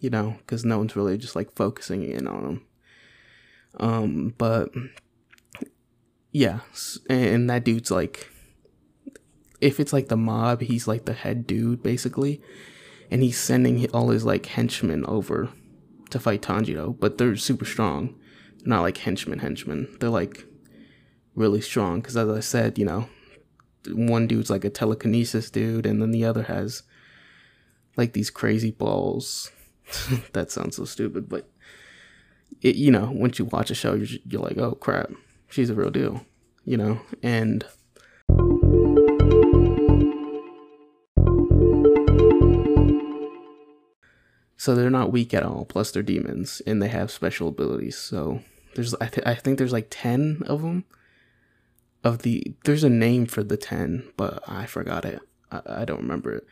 You 0.00 0.10
know, 0.10 0.36
cuz 0.46 0.64
no 0.64 0.78
one's 0.78 0.96
really 0.96 1.18
just 1.18 1.36
like 1.36 1.54
focusing 1.54 2.02
in 2.02 2.26
on 2.26 2.44
him. 2.44 2.62
Um 3.78 4.34
but 4.38 4.70
yeah, 6.32 6.60
and 7.08 7.48
that 7.48 7.64
dude's 7.64 7.90
like 7.90 8.30
if 9.60 9.80
it's 9.80 9.92
like 9.92 10.08
the 10.08 10.16
mob, 10.16 10.60
he's 10.60 10.86
like 10.86 11.06
the 11.06 11.14
head 11.14 11.46
dude 11.46 11.82
basically, 11.82 12.42
and 13.10 13.22
he's 13.22 13.38
sending 13.38 13.90
all 13.90 14.10
his 14.10 14.24
like 14.24 14.46
henchmen 14.46 15.04
over 15.06 15.48
to 16.10 16.18
fight 16.18 16.42
Tanjiro, 16.42 16.98
but 16.98 17.18
they're 17.18 17.36
super 17.36 17.64
strong 17.64 18.14
not 18.66 18.82
like 18.82 18.98
henchmen 18.98 19.38
henchmen. 19.40 19.96
They're 20.00 20.10
like 20.10 20.44
really 21.34 21.60
strong 21.60 22.00
because 22.00 22.16
as 22.16 22.28
i 22.30 22.40
said 22.40 22.78
you 22.78 22.84
know 22.84 23.06
one 23.88 24.26
dude's 24.26 24.48
like 24.48 24.64
a 24.64 24.70
telekinesis 24.70 25.50
dude 25.50 25.84
and 25.84 26.00
then 26.00 26.10
the 26.10 26.24
other 26.24 26.44
has 26.44 26.82
like 27.96 28.14
these 28.14 28.30
crazy 28.30 28.70
balls. 28.70 29.50
That 30.32 30.50
sounds 30.50 30.76
so 30.76 30.84
stupid 30.84 31.28
but 31.28 31.48
it 32.62 32.74
you 32.76 32.90
know 32.90 33.10
once 33.12 33.38
you 33.38 33.44
watch 33.44 33.70
a 33.70 33.74
show 33.74 33.94
you're, 33.94 34.18
you're 34.24 34.42
like 34.42 34.58
oh 34.58 34.72
crap 34.72 35.10
she's 35.48 35.70
a 35.70 35.74
real 35.74 35.90
deal 35.90 36.26
you 36.66 36.76
know? 36.76 37.00
And 37.22 37.64
so 44.56 44.74
they're 44.74 44.90
not 44.90 45.12
weak 45.12 45.32
at 45.32 45.44
all 45.44 45.64
plus 45.64 45.92
they're 45.92 46.02
demons 46.02 46.60
and 46.66 46.82
they 46.82 46.88
have 46.88 47.10
special 47.10 47.48
abilities 47.48 47.96
so 47.96 48.40
there's 48.76 48.94
I, 48.96 49.06
th- 49.06 49.26
I 49.26 49.34
think 49.34 49.56
there's 49.56 49.72
like 49.72 49.88
10 49.90 50.42
of 50.46 50.62
them. 50.62 50.84
Of 52.04 52.22
the 52.22 52.54
there's 52.64 52.84
a 52.84 52.90
name 52.90 53.26
for 53.26 53.42
the 53.42 53.56
10, 53.56 54.12
but 54.16 54.44
I 54.46 54.66
forgot 54.66 55.04
it. 55.04 55.20
I, 55.50 55.60
I 55.66 55.84
don't 55.84 56.02
remember 56.02 56.32
it. 56.34 56.46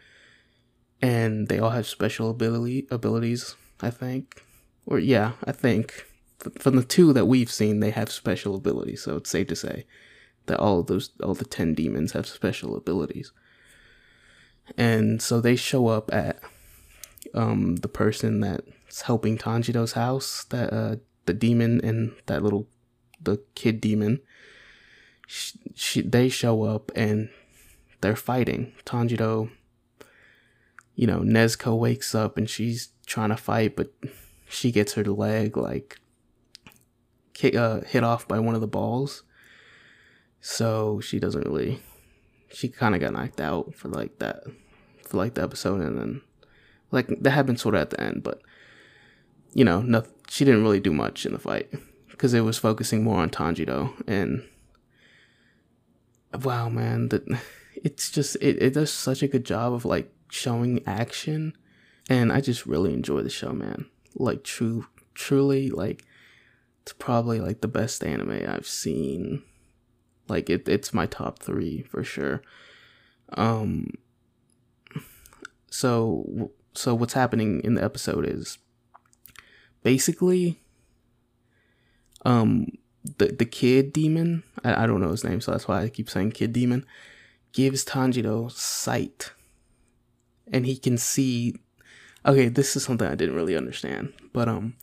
And 1.00 1.48
they 1.48 1.58
all 1.58 1.70
have 1.70 1.86
special 1.86 2.30
ability 2.30 2.88
abilities, 2.90 3.54
I 3.80 3.90
think. 3.90 4.42
Or 4.86 4.98
yeah, 4.98 5.32
I 5.44 5.52
think 5.52 6.06
from 6.58 6.76
the 6.76 6.82
two 6.82 7.12
that 7.12 7.26
we've 7.26 7.52
seen, 7.52 7.80
they 7.80 7.90
have 7.90 8.10
special 8.10 8.56
abilities. 8.56 9.02
So 9.02 9.16
it's 9.18 9.30
safe 9.30 9.48
to 9.48 9.56
say 9.56 9.86
that 10.46 10.58
all 10.58 10.80
of 10.80 10.86
those, 10.86 11.10
all 11.22 11.34
the 11.34 11.44
ten 11.44 11.74
demons 11.74 12.12
have 12.12 12.26
special 12.26 12.74
abilities. 12.74 13.32
And 14.78 15.20
so 15.20 15.40
they 15.40 15.56
show 15.56 15.88
up 15.88 16.12
at 16.12 16.40
um, 17.34 17.76
the 17.76 17.88
person 17.88 18.40
that's 18.40 19.02
helping 19.02 19.36
Tanjiro's 19.36 19.92
house, 19.92 20.44
that 20.44 20.72
uh, 20.72 20.96
the 21.26 21.34
demon 21.34 21.80
and 21.84 22.12
that 22.26 22.42
little 22.42 22.66
the 23.20 23.40
kid 23.54 23.80
demon 23.80 24.20
she, 25.26 25.58
she, 25.74 26.02
they 26.02 26.28
show 26.28 26.64
up 26.64 26.92
and 26.94 27.30
they're 28.00 28.16
fighting. 28.16 28.72
Tanjiro 28.84 29.50
you 30.94 31.06
know 31.06 31.20
nezuko 31.20 31.76
wakes 31.76 32.14
up 32.14 32.36
and 32.36 32.48
she's 32.48 32.90
trying 33.06 33.30
to 33.30 33.36
fight 33.36 33.74
but 33.74 33.92
she 34.48 34.70
gets 34.70 34.92
her 34.92 35.02
leg 35.02 35.56
like 35.56 35.98
kick, 37.32 37.56
uh, 37.56 37.80
hit 37.80 38.04
off 38.04 38.28
by 38.28 38.38
one 38.38 38.54
of 38.54 38.60
the 38.60 38.66
balls. 38.66 39.22
So 40.40 41.00
she 41.00 41.18
doesn't 41.18 41.46
really 41.46 41.80
she 42.52 42.68
kind 42.68 42.94
of 42.94 43.00
got 43.00 43.12
knocked 43.12 43.40
out 43.40 43.74
for 43.74 43.88
like 43.88 44.18
that 44.18 44.44
for 45.08 45.16
like 45.16 45.34
the 45.34 45.42
episode 45.42 45.80
and 45.80 45.98
then 45.98 46.20
like 46.92 47.08
that 47.08 47.30
happened 47.30 47.58
sort 47.58 47.74
of 47.74 47.80
at 47.80 47.90
the 47.90 48.00
end 48.00 48.22
but 48.22 48.40
you 49.54 49.64
know, 49.64 49.80
no, 49.80 50.02
she 50.28 50.44
didn't 50.44 50.62
really 50.62 50.80
do 50.80 50.92
much 50.92 51.26
in 51.26 51.32
the 51.32 51.38
fight 51.38 51.70
because 52.10 52.34
it 52.34 52.40
was 52.40 52.58
focusing 52.58 53.02
more 53.02 53.18
on 53.20 53.30
Tanjiro 53.30 53.92
and 54.06 54.46
wow, 56.42 56.68
man, 56.68 57.08
that 57.08 57.22
it's 57.76 58.10
just 58.10 58.36
it, 58.40 58.60
it 58.62 58.74
does 58.74 58.92
such 58.92 59.22
a 59.22 59.28
good 59.28 59.44
job 59.44 59.72
of 59.72 59.84
like 59.84 60.12
showing 60.30 60.82
action 60.86 61.56
and 62.08 62.32
I 62.32 62.40
just 62.40 62.66
really 62.66 62.92
enjoy 62.92 63.22
the 63.22 63.30
show, 63.30 63.52
man. 63.52 63.86
Like 64.14 64.44
true 64.44 64.86
truly 65.14 65.70
like 65.70 66.04
it's 66.82 66.92
probably 66.92 67.40
like 67.40 67.60
the 67.60 67.68
best 67.68 68.04
anime 68.04 68.44
I've 68.46 68.66
seen. 68.66 69.42
Like 70.28 70.50
it 70.50 70.68
it's 70.68 70.94
my 70.94 71.06
top 71.06 71.40
3 71.40 71.82
for 71.82 72.04
sure. 72.04 72.42
Um 73.34 73.90
so 75.70 76.50
so 76.74 76.94
what's 76.94 77.14
happening 77.14 77.60
in 77.62 77.74
the 77.74 77.84
episode 77.84 78.26
is 78.26 78.58
basically 79.84 80.58
um 82.24 82.66
the 83.18 83.26
the 83.26 83.44
kid 83.44 83.92
demon 83.92 84.42
I, 84.64 84.82
I 84.82 84.86
don't 84.86 85.00
know 85.00 85.10
his 85.10 85.22
name 85.22 85.40
so 85.40 85.52
that's 85.52 85.68
why 85.68 85.82
i 85.82 85.88
keep 85.88 86.10
saying 86.10 86.32
kid 86.32 86.52
demon 86.52 86.84
gives 87.54 87.84
tanjiro 87.84 88.50
sight. 88.50 89.32
And 90.52 90.66
he 90.66 90.76
can 90.76 90.98
see 90.98 91.54
okay 92.26 92.48
this 92.48 92.76
is 92.76 92.84
something 92.84 93.06
i 93.06 93.14
didn't 93.14 93.36
really 93.36 93.56
understand 93.56 94.12
but 94.32 94.48
um 94.48 94.74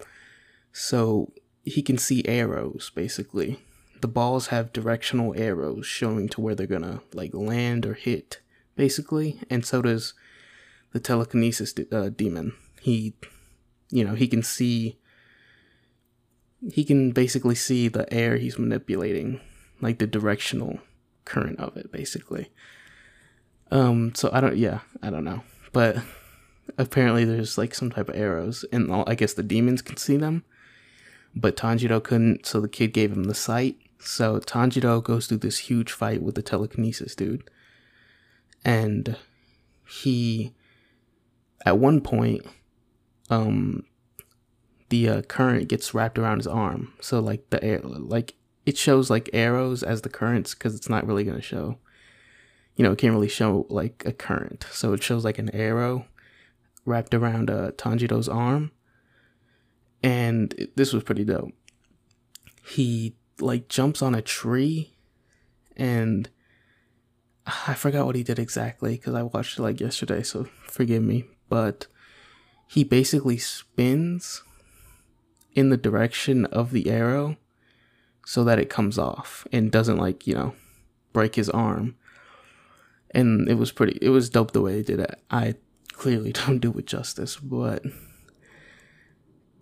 so 0.71 1.33
he 1.63 1.81
can 1.81 1.97
see 1.97 2.25
arrows 2.25 2.91
basically. 2.95 3.59
The 3.99 4.07
balls 4.07 4.47
have 4.47 4.73
directional 4.73 5.35
arrows 5.37 5.85
showing 5.85 6.27
to 6.29 6.41
where 6.41 6.55
they're 6.55 6.65
gonna 6.65 7.01
like 7.13 7.35
land 7.35 7.85
or 7.85 7.93
hit 7.93 8.39
basically 8.75 9.39
and 9.49 9.63
so 9.65 9.81
does 9.81 10.13
the 10.93 10.99
telekinesis 10.99 11.75
uh, 11.91 12.09
demon. 12.09 12.53
He 12.81 13.13
you 13.91 14.03
know, 14.03 14.15
he 14.15 14.27
can 14.27 14.41
see 14.41 14.97
he 16.71 16.83
can 16.83 17.11
basically 17.11 17.55
see 17.55 17.87
the 17.87 18.11
air 18.13 18.37
he's 18.37 18.59
manipulating, 18.59 19.41
like 19.81 19.99
the 19.99 20.07
directional 20.07 20.79
current 21.25 21.59
of 21.59 21.75
it 21.77 21.91
basically. 21.91 22.49
Um 23.69 24.15
so 24.15 24.29
I 24.33 24.41
don't 24.41 24.57
yeah, 24.57 24.79
I 25.03 25.09
don't 25.09 25.23
know. 25.23 25.43
But 25.73 25.97
apparently 26.77 27.25
there's 27.25 27.57
like 27.57 27.75
some 27.75 27.91
type 27.91 28.09
of 28.09 28.15
arrows 28.15 28.65
and 28.71 28.91
I 29.07 29.15
guess 29.15 29.33
the 29.33 29.43
demons 29.43 29.81
can 29.81 29.97
see 29.97 30.17
them. 30.17 30.43
But 31.35 31.55
Tanjiro 31.55 32.03
couldn't, 32.03 32.45
so 32.45 32.59
the 32.59 32.67
kid 32.67 32.91
gave 32.93 33.11
him 33.11 33.23
the 33.23 33.35
sight. 33.35 33.77
So 33.99 34.39
Tanjiro 34.39 35.01
goes 35.01 35.27
through 35.27 35.37
this 35.37 35.59
huge 35.59 35.91
fight 35.91 36.21
with 36.21 36.35
the 36.35 36.41
telekinesis 36.41 37.15
dude. 37.15 37.49
And 38.65 39.15
he 39.87 40.53
at 41.65 41.77
one 41.77 42.01
point 42.01 42.45
um 43.31 43.83
the 44.89 45.09
uh, 45.09 45.21
current 45.23 45.67
gets 45.67 45.93
wrapped 45.93 46.19
around 46.19 46.37
his 46.37 46.47
arm 46.47 46.93
so 47.01 47.19
like 47.19 47.49
the 47.49 47.63
air 47.63 47.79
like 47.83 48.35
it 48.65 48.77
shows 48.77 49.09
like 49.09 49.29
arrows 49.33 49.81
as 49.81 50.01
the 50.01 50.09
currents 50.09 50.53
because 50.53 50.75
it's 50.75 50.89
not 50.89 51.07
really 51.07 51.23
going 51.23 51.37
to 51.37 51.41
show 51.41 51.79
you 52.75 52.83
know, 52.83 52.93
it 52.93 52.97
can't 52.97 53.13
really 53.13 53.27
show 53.27 53.65
like 53.69 54.03
a 54.05 54.11
current. 54.11 54.65
So 54.71 54.93
it 54.93 55.03
shows 55.03 55.23
like 55.23 55.39
an 55.39 55.53
arrow 55.53 56.05
wrapped 56.85 57.13
around 57.13 57.49
uh, 57.49 57.71
Tanjiro's 57.71 58.29
arm. 58.29 58.71
And 60.01 60.53
it, 60.57 60.75
this 60.75 60.93
was 60.93 61.03
pretty 61.03 61.23
dope. 61.23 61.51
He 62.65 63.15
like 63.39 63.67
jumps 63.67 64.01
on 64.01 64.15
a 64.15 64.21
tree 64.21 64.95
and 65.75 66.29
I 67.67 67.73
forgot 67.73 68.05
what 68.05 68.15
he 68.15 68.23
did 68.23 68.39
exactly 68.39 68.93
because 68.93 69.13
I 69.13 69.23
watched 69.23 69.59
it 69.59 69.61
like 69.61 69.79
yesterday, 69.79 70.23
so 70.23 70.47
forgive 70.63 71.03
me. 71.03 71.25
But 71.49 71.87
he 72.71 72.85
basically 72.85 73.37
spins 73.37 74.43
in 75.53 75.69
the 75.69 75.75
direction 75.75 76.45
of 76.45 76.71
the 76.71 76.89
arrow 76.89 77.35
so 78.25 78.45
that 78.45 78.59
it 78.59 78.69
comes 78.69 78.97
off 78.97 79.45
and 79.51 79.69
doesn't 79.69 79.97
like, 79.97 80.25
you 80.25 80.33
know, 80.33 80.55
break 81.11 81.35
his 81.35 81.49
arm. 81.49 81.95
And 83.13 83.49
it 83.49 83.55
was 83.55 83.73
pretty 83.73 83.99
it 84.01 84.07
was 84.07 84.29
dope 84.29 84.51
the 84.51 84.61
way 84.61 84.77
he 84.77 84.83
did 84.83 85.01
it. 85.01 85.21
I 85.29 85.55
clearly 85.91 86.31
don't 86.45 86.59
do 86.59 86.71
it 86.77 86.87
justice, 86.87 87.35
but 87.35 87.83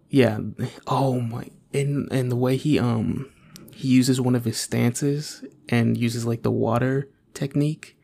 yeah, 0.10 0.38
oh 0.86 1.20
my 1.20 1.50
and 1.74 2.08
and 2.12 2.32
the 2.32 2.36
way 2.36 2.58
he 2.58 2.78
um 2.78 3.28
he 3.74 3.88
uses 3.88 4.22
one 4.22 4.36
of 4.36 4.46
his 4.46 4.60
stances 4.60 5.44
and 5.68 5.98
uses 5.98 6.28
like 6.28 6.44
the 6.44 6.52
water 6.52 7.10
technique 7.34 7.98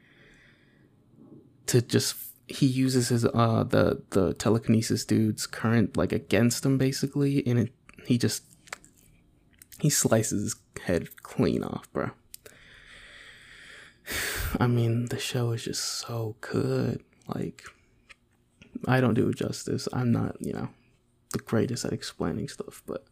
to 1.67 1.83
just 1.83 2.25
he 2.48 2.66
uses 2.66 3.10
his 3.10 3.25
uh 3.25 3.64
the 3.64 4.02
the 4.12 4.34
telekinesis 4.36 5.06
dude's 5.06 5.48
current 5.48 5.98
like 5.98 6.12
against 6.12 6.66
him 6.66 6.78
basically 6.78 7.46
and 7.48 7.60
it 7.60 7.74
he 8.06 8.18
just 8.18 8.44
he 9.80 9.90
slices 9.90 10.44
his 10.44 10.56
head 10.86 11.08
clean 11.24 11.64
off 11.64 11.92
bro 11.92 12.12
i 14.60 14.68
mean 14.68 15.06
the 15.08 15.20
show 15.20 15.52
is 15.52 15.64
just 15.64 15.84
so 15.84 16.36
good 16.42 17.04
like 17.34 17.64
i 18.88 19.02
don't 19.02 19.16
do 19.16 19.28
it 19.30 19.36
justice. 19.36 19.88
I'm 19.92 20.12
not 20.12 20.38
you 20.40 20.54
know 20.54 20.70
the 21.32 21.40
greatest 21.40 21.84
at 21.86 21.94
explaining 21.94 22.48
stuff 22.48 22.84
but 22.86 23.06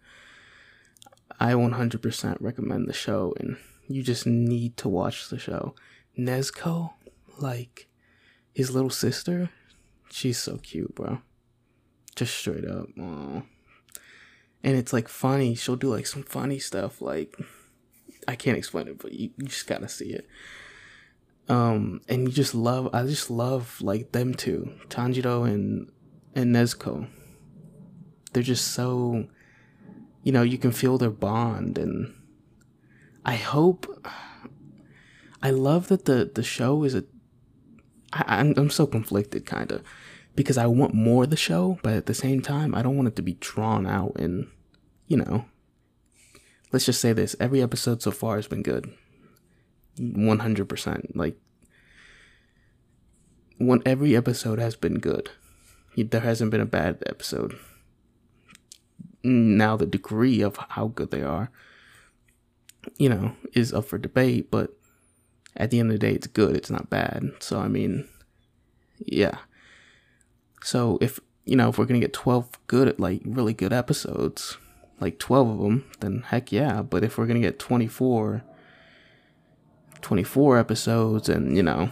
i 1.40 1.54
100% 1.54 2.38
recommend 2.40 2.88
the 2.88 2.94
show 2.94 3.34
and 3.40 3.58
you 3.88 4.04
just 4.04 4.26
need 4.26 4.78
to 4.78 4.90
watch 4.90 5.30
the 5.30 5.40
show. 5.40 5.76
Nezuko, 6.18 6.94
like 7.38 7.88
his 8.54 8.72
little 8.72 8.90
sister, 8.90 9.50
she's 10.10 10.38
so 10.38 10.58
cute, 10.58 10.94
bro. 10.96 11.22
Just 12.16 12.36
straight 12.36 12.66
up. 12.66 12.88
Aww. 12.98 13.44
And 14.64 14.78
it's 14.78 14.94
like 14.94 15.10
funny. 15.10 15.56
She'll 15.56 15.76
do 15.76 15.90
like 15.90 16.08
some 16.08 16.24
funny 16.24 16.60
stuff. 16.60 17.02
Like 17.02 17.36
I 18.28 18.36
can't 18.36 18.58
explain 18.58 18.88
it, 18.88 19.00
but 19.00 19.12
you, 19.12 19.32
you 19.38 19.48
just 19.48 19.68
gotta 19.68 19.90
see 19.90 20.12
it. 20.12 20.28
Um, 21.50 22.02
and 22.08 22.28
you 22.28 22.34
just 22.34 22.56
love. 22.56 22.90
I 22.94 23.04
just 23.04 23.30
love 23.30 23.82
like 23.82 24.12
them 24.12 24.34
two, 24.34 24.72
Tanjiro 24.88 25.48
and 25.48 25.92
and 26.36 26.56
Nezuko. 26.56 27.08
They're 28.32 28.44
just 28.44 28.70
so, 28.70 29.28
you 30.24 30.32
know, 30.32 30.42
you 30.42 30.58
can 30.58 30.72
feel 30.72 30.98
their 30.98 31.10
bond, 31.10 31.78
and 31.78 32.14
I 33.26 33.36
hope 33.36 34.08
I 35.42 35.50
love 35.50 35.90
that 35.90 36.06
the 36.06 36.32
the 36.34 36.44
show 36.44 36.84
is 36.84 36.96
a. 36.96 37.04
I, 38.14 38.40
I'm 38.40 38.54
I'm 38.56 38.70
so 38.70 38.88
conflicted, 38.88 39.46
kind 39.46 39.72
of, 39.72 39.84
because 40.36 40.58
I 40.58 40.68
want 40.68 40.94
more 40.94 41.26
of 41.26 41.30
the 41.30 41.36
show, 41.36 41.80
but 41.84 41.94
at 41.94 42.06
the 42.06 42.14
same 42.14 42.42
time, 42.42 42.74
I 42.74 42.82
don't 42.82 42.96
want 42.96 43.10
it 43.10 43.16
to 43.18 43.22
be 43.22 43.34
drawn 43.34 43.86
out 43.86 44.16
and, 44.16 44.48
you 45.08 45.18
know. 45.18 45.46
Let's 46.72 46.86
just 46.86 47.02
say 47.02 47.14
this: 47.14 47.36
every 47.40 47.62
episode 47.62 48.02
so 48.02 48.12
far 48.12 48.38
has 48.38 48.48
been 48.48 48.64
good, 48.64 48.92
one 49.98 50.40
hundred 50.40 50.70
percent. 50.70 51.16
Like, 51.16 51.38
one 53.58 53.82
every 53.86 54.16
episode 54.16 54.60
has 54.60 54.76
been 54.76 55.00
good. 55.00 55.30
There 55.96 56.22
hasn't 56.22 56.52
been 56.52 56.62
a 56.62 56.66
bad 56.66 57.04
episode. 57.06 57.60
Now 59.24 59.78
the 59.78 59.86
degree 59.86 60.42
of 60.42 60.58
how 60.70 60.88
good 60.88 61.12
they 61.12 61.22
are, 61.22 61.52
you 62.98 63.08
know, 63.08 63.36
is 63.54 63.72
up 63.72 63.86
for 63.86 63.98
debate, 63.98 64.50
but 64.50 64.76
at 65.56 65.72
the 65.72 65.80
end 65.80 65.92
of 65.92 66.00
the 66.00 66.08
day, 66.08 66.14
it's 66.14 66.28
good. 66.28 66.56
It's 66.56 66.70
not 66.70 66.90
bad. 66.90 67.32
So, 67.40 67.60
I 67.60 67.68
mean, 67.68 68.08
yeah. 69.00 69.38
So, 70.64 70.98
if, 71.02 71.20
you 71.46 71.56
know, 71.56 71.70
if 71.70 71.78
we're 71.78 71.86
going 71.86 72.00
to 72.00 72.06
get 72.06 72.14
12 72.14 72.50
good, 72.68 73.00
like 73.00 73.22
really 73.26 73.54
good 73.54 73.74
episodes, 73.74 74.58
like 75.00 75.20
12 75.20 75.50
of 75.50 75.60
them, 75.60 75.92
then 76.00 76.24
heck 76.28 76.52
yeah. 76.52 76.82
But 76.82 77.04
if 77.04 77.18
we're 77.18 77.28
going 77.28 77.42
to 77.42 77.48
get 77.48 77.60
24, 77.60 78.44
24 80.02 80.58
episodes 80.58 81.30
and, 81.30 81.56
you 81.56 81.64
know, 81.64 81.90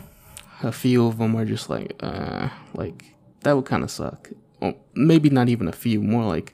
a 0.63 0.71
few 0.71 1.05
of 1.05 1.17
them 1.17 1.35
are 1.35 1.45
just 1.45 1.69
like, 1.69 1.93
uh, 1.99 2.49
like, 2.73 3.15
that 3.41 3.55
would 3.55 3.65
kind 3.65 3.83
of 3.83 3.91
suck. 3.91 4.29
Well, 4.59 4.75
maybe 4.93 5.29
not 5.29 5.49
even 5.49 5.67
a 5.67 5.73
few, 5.73 6.01
more 6.01 6.23
like, 6.23 6.53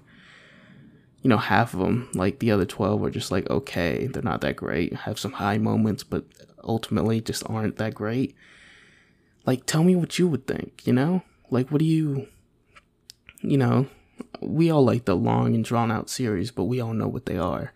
you 1.22 1.30
know, 1.30 1.38
half 1.38 1.74
of 1.74 1.80
them, 1.80 2.10
like 2.14 2.40
the 2.40 2.52
other 2.52 2.66
12 2.66 3.04
are 3.04 3.10
just 3.10 3.32
like, 3.32 3.50
okay, 3.50 4.08
they're 4.08 4.22
not 4.22 4.42
that 4.42 4.56
great. 4.56 4.94
Have 4.94 5.20
some 5.20 5.34
high 5.34 5.58
moments, 5.58 6.04
but 6.04 6.26
ultimately 6.64 7.22
just 7.22 7.44
aren't 7.50 7.78
that 7.78 7.96
great. 7.96 8.36
Like, 9.46 9.66
tell 9.66 9.84
me 9.84 9.96
what 9.96 10.20
you 10.20 10.28
would 10.28 10.46
think, 10.46 10.86
you 10.86 10.94
know? 10.94 11.24
Like, 11.50 11.70
what 11.72 11.80
do 11.80 11.86
you, 11.86 12.28
you 13.42 13.58
know, 13.58 13.88
we 14.42 14.70
all 14.70 14.84
like 14.84 15.06
the 15.06 15.16
long 15.16 15.56
and 15.56 15.64
drawn 15.64 15.92
out 15.92 16.10
series, 16.10 16.52
but 16.52 16.66
we 16.66 16.80
all 16.80 16.94
know 16.94 17.08
what 17.08 17.26
they 17.26 17.38
are. 17.38 17.72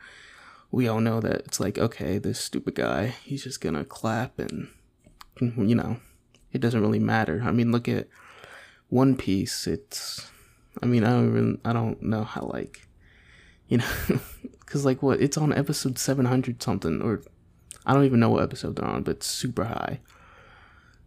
We 0.70 0.88
all 0.88 1.02
know 1.02 1.20
that 1.22 1.42
it's 1.42 1.60
like, 1.60 1.78
okay, 1.78 2.18
this 2.18 2.40
stupid 2.40 2.76
guy, 2.76 3.08
he's 3.24 3.44
just 3.44 3.62
gonna 3.62 3.86
clap 3.86 4.40
and, 4.40 4.68
you 5.40 5.76
know, 5.76 5.98
it 6.54 6.62
doesn't 6.62 6.82
really 6.82 7.00
matter. 7.00 7.42
I 7.44 7.52
mean, 7.52 7.72
look 7.72 7.88
at 7.88 8.08
One 8.90 9.16
Piece. 9.16 9.68
It's, 9.68 10.30
I 10.82 10.86
mean, 10.86 11.04
I 11.04 11.10
don't 11.10 11.30
even, 11.30 11.62
I 11.66 11.74
don't 11.74 12.02
know 12.02 12.24
how, 12.24 12.44
like, 12.44 12.88
you 13.72 13.78
know, 13.78 13.86
because, 14.60 14.86
like, 14.86 15.02
what? 15.02 15.22
It's 15.22 15.38
on 15.38 15.54
episode 15.54 15.98
700 15.98 16.62
something, 16.62 17.02
or 17.02 17.22
I 17.86 17.94
don't 17.94 18.06
even 18.06 18.20
know 18.20 18.30
what 18.30 18.44
episode 18.44 18.76
they're 18.76 18.86
on, 18.86 19.04
but 19.04 19.24
super 19.24 19.64
high. 19.64 20.00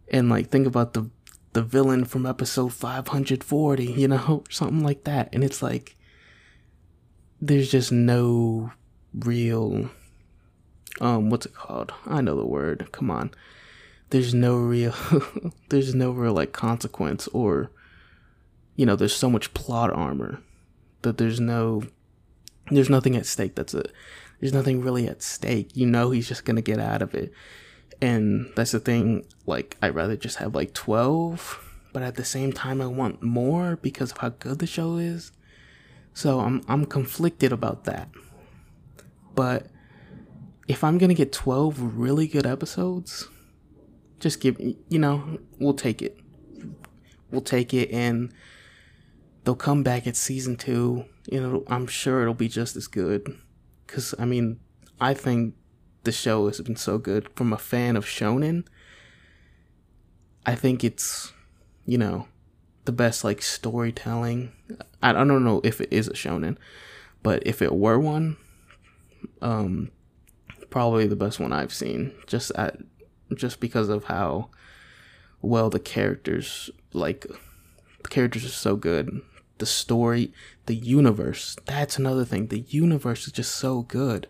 And 0.09 0.29
like 0.29 0.49
think 0.49 0.67
about 0.67 0.93
the 0.93 1.09
the 1.53 1.63
villain 1.63 2.03
from 2.03 2.25
episode 2.25 2.73
540, 2.73 3.85
you 3.85 4.07
know, 4.07 4.43
something 4.49 4.83
like 4.83 5.03
that. 5.05 5.29
And 5.31 5.43
it's 5.43 5.63
like 5.63 5.95
there's 7.41 7.71
just 7.71 7.91
no 7.91 8.71
real 9.13 9.89
um 11.01 11.29
what's 11.29 11.45
it 11.45 11.53
called? 11.53 11.93
I 12.05 12.21
know 12.21 12.35
the 12.35 12.45
word. 12.45 12.89
Come 12.91 13.09
on. 13.09 13.31
There's 14.09 14.33
no 14.33 14.57
real 14.57 14.93
there's 15.69 15.95
no 15.95 16.11
real 16.11 16.33
like 16.33 16.51
consequence 16.51 17.27
or 17.29 17.71
you 18.75 18.85
know, 18.85 18.97
there's 18.97 19.15
so 19.15 19.29
much 19.29 19.53
plot 19.53 19.91
armor 19.93 20.41
that 21.03 21.17
there's 21.17 21.39
no 21.39 21.83
there's 22.71 22.89
nothing 22.89 23.15
at 23.15 23.25
stake 23.25 23.55
that's 23.55 23.73
a 23.73 23.83
there's 24.39 24.53
nothing 24.53 24.81
really 24.81 25.07
at 25.07 25.21
stake. 25.21 25.75
You 25.75 25.85
know 25.85 26.11
he's 26.11 26.27
just 26.27 26.45
gonna 26.45 26.61
get 26.61 26.79
out 26.79 27.01
of 27.01 27.13
it. 27.13 27.31
And 28.01 28.51
that's 28.55 28.71
the 28.71 28.79
thing, 28.79 29.25
like 29.45 29.77
I'd 29.81 29.95
rather 29.95 30.15
just 30.17 30.37
have 30.37 30.53
like 30.53 30.73
twelve, 30.73 31.63
but 31.93 32.03
at 32.03 32.15
the 32.15 32.25
same 32.25 32.51
time 32.51 32.81
I 32.81 32.87
want 32.87 33.23
more 33.23 33.77
because 33.77 34.11
of 34.11 34.17
how 34.17 34.29
good 34.29 34.59
the 34.59 34.67
show 34.67 34.97
is. 34.97 35.31
So 36.13 36.39
I'm 36.39 36.61
I'm 36.67 36.85
conflicted 36.85 37.51
about 37.51 37.85
that. 37.85 38.09
But 39.33 39.67
if 40.67 40.83
I'm 40.83 40.97
gonna 40.97 41.13
get 41.13 41.31
twelve 41.31 41.97
really 41.97 42.27
good 42.27 42.45
episodes, 42.45 43.29
just 44.19 44.41
give 44.41 44.59
you 44.59 44.99
know, 44.99 45.39
we'll 45.59 45.73
take 45.73 46.01
it. 46.01 46.19
We'll 47.31 47.41
take 47.41 47.73
it 47.73 47.91
and 47.91 48.33
they'll 49.43 49.55
come 49.55 49.83
back 49.83 50.07
at 50.07 50.15
season 50.15 50.55
two. 50.57 51.05
You 51.27 51.41
know, 51.41 51.63
I'm 51.67 51.87
sure 51.87 52.21
it'll 52.21 52.33
be 52.33 52.47
just 52.47 52.75
as 52.75 52.87
good 52.87 53.37
because 53.85 54.13
I 54.19 54.25
mean, 54.25 54.59
I 54.99 55.13
think 55.13 55.55
the 56.03 56.11
show 56.11 56.47
has 56.47 56.61
been 56.61 56.75
so 56.75 56.97
good 56.97 57.29
from 57.35 57.51
a 57.51 57.57
fan 57.57 57.95
of 57.95 58.05
shonen. 58.05 58.65
I 60.45 60.55
think 60.55 60.83
it's, 60.83 61.33
you 61.85 61.97
know, 61.97 62.27
the 62.85 62.91
best 62.91 63.23
like 63.23 63.41
storytelling. 63.41 64.51
I, 65.01 65.11
don't 65.13 65.43
know 65.43 65.61
if 65.63 65.81
it 65.81 65.89
is 65.91 66.07
a 66.07 66.13
shonen, 66.13 66.57
but 67.23 67.45
if 67.45 67.61
it 67.61 67.73
were 67.73 67.99
one, 67.99 68.37
um, 69.41 69.91
probably 70.69 71.07
the 71.07 71.15
best 71.15 71.39
one 71.39 71.51
I've 71.51 71.73
seen. 71.73 72.13
Just 72.27 72.51
at 72.51 72.77
just 73.33 73.59
because 73.59 73.89
of 73.89 74.03
how 74.03 74.49
well 75.41 75.71
the 75.71 75.79
characters 75.79 76.69
like 76.93 77.25
the 78.03 78.09
characters 78.09 78.45
are 78.45 78.49
so 78.49 78.75
good 78.75 79.21
the 79.57 79.65
story, 79.65 80.33
the 80.65 80.75
universe. 80.75 81.55
That's 81.65 81.97
another 81.97 82.25
thing. 82.25 82.47
The 82.47 82.65
universe 82.67 83.27
is 83.27 83.33
just 83.33 83.55
so 83.55 83.83
good. 83.83 84.27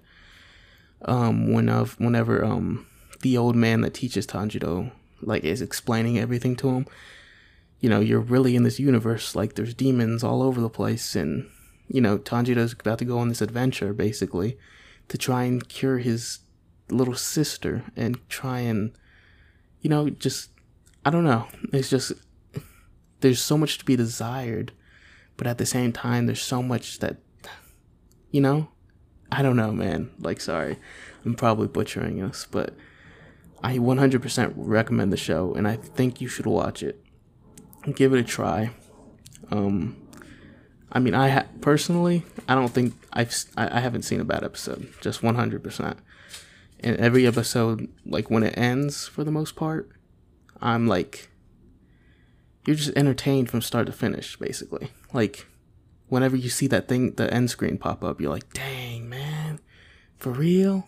Um, 1.04 1.52
when 1.52 1.70
of 1.70 2.00
whenever 2.00 2.44
um 2.44 2.88
the 3.22 3.38
old 3.38 3.56
man 3.56 3.82
that 3.82 3.94
teaches 3.94 4.26
Tanjiro 4.26 4.92
like 5.22 5.44
is 5.44 5.62
explaining 5.62 6.18
everything 6.18 6.56
to 6.58 6.70
him, 6.70 6.88
you 7.80 7.90
know, 7.90 8.00
you're 8.00 8.20
really 8.20 8.56
in 8.56 8.64
this 8.64 8.80
universe. 8.80 9.36
Like 9.36 9.56
there's 9.56 9.74
demons 9.74 10.24
all 10.24 10.42
over 10.42 10.62
the 10.62 10.70
place, 10.70 11.16
and 11.16 11.50
you 11.88 12.02
know 12.02 12.18
Tanjiro's 12.18 12.74
about 12.74 13.00
to 13.00 13.06
go 13.06 13.20
on 13.20 13.30
this 13.30 13.42
adventure 13.42 13.94
basically 13.94 14.58
to 15.08 15.18
try 15.18 15.44
and 15.44 15.68
cure 15.68 16.00
his 16.00 16.40
little 16.90 17.16
sister 17.16 17.84
and 17.96 18.18
try 18.30 18.60
and 18.60 18.92
you 19.86 19.90
know, 19.90 20.10
just 20.10 20.50
I 21.06 21.12
don't 21.12 21.26
know. 21.26 21.46
It's 21.72 21.92
just 21.92 22.12
there's 23.20 23.40
so 23.40 23.56
much 23.56 23.78
to 23.78 23.86
be 23.86 23.96
desired, 23.96 24.72
but 25.38 25.48
at 25.48 25.58
the 25.58 25.66
same 25.66 25.92
time, 25.92 26.26
there's 26.26 26.42
so 26.42 26.62
much 26.62 27.00
that 27.00 27.18
you 28.32 28.42
know. 28.42 28.70
I 29.32 29.42
don't 29.42 29.56
know, 29.56 29.72
man. 29.72 30.12
Like, 30.20 30.40
sorry, 30.40 30.78
I'm 31.26 31.34
probably 31.36 31.68
butchering 31.68 32.20
this, 32.20 32.48
but 32.50 32.76
I 33.64 33.78
100% 33.80 34.54
recommend 34.56 35.12
the 35.12 35.18
show, 35.18 35.54
and 35.56 35.68
I 35.68 35.76
think 35.78 36.22
you 36.22 36.28
should 36.28 36.46
watch 36.46 36.84
it. 36.84 37.04
Give 37.96 38.14
it 38.14 38.20
a 38.20 38.24
try. 38.24 38.72
Um, 39.52 39.98
I 40.92 41.00
mean, 41.00 41.14
I 41.14 41.30
ha- 41.30 41.48
personally, 41.62 42.24
I 42.48 42.56
don't 42.56 42.70
think 42.70 42.94
I've 43.12 43.34
I, 43.58 43.78
I 43.78 43.80
haven't 43.80 44.04
seen 44.04 44.22
a 44.22 44.26
bad 44.26 44.44
episode. 44.44 44.94
Just 45.02 45.22
100%. 45.22 45.98
And 46.82 46.98
every 46.98 47.26
episode, 47.26 47.90
like 48.06 48.30
when 48.30 48.44
it 48.44 48.58
ends, 48.58 49.08
for 49.08 49.24
the 49.24 49.32
most 49.32 49.56
part, 49.56 49.90
I'm 50.62 50.88
like, 50.88 51.30
you're 52.66 52.76
just 52.76 52.96
entertained 52.96 53.50
from 53.50 53.62
start 53.62 53.86
to 53.88 53.94
finish, 53.94 54.38
basically. 54.38 54.92
Like, 55.14 55.46
whenever 56.08 56.36
you 56.36 56.50
see 56.50 56.68
that 56.68 56.88
thing, 56.88 57.14
the 57.14 57.32
end 57.34 57.50
screen 57.50 57.78
pop 57.78 58.04
up, 58.04 58.20
you're 58.20 58.32
like, 58.32 58.52
dang, 58.54 59.10
man, 59.10 59.60
for 60.18 60.32
real? 60.32 60.88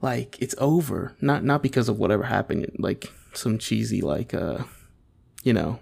Like, 0.00 0.40
it's 0.40 0.54
over. 0.58 1.14
Not 1.20 1.44
not 1.44 1.62
because 1.62 1.88
of 1.88 1.98
whatever 1.98 2.24
happened, 2.24 2.70
like 2.78 3.12
some 3.34 3.58
cheesy, 3.58 4.00
like, 4.00 4.32
uh, 4.32 4.64
you 5.42 5.52
know, 5.52 5.80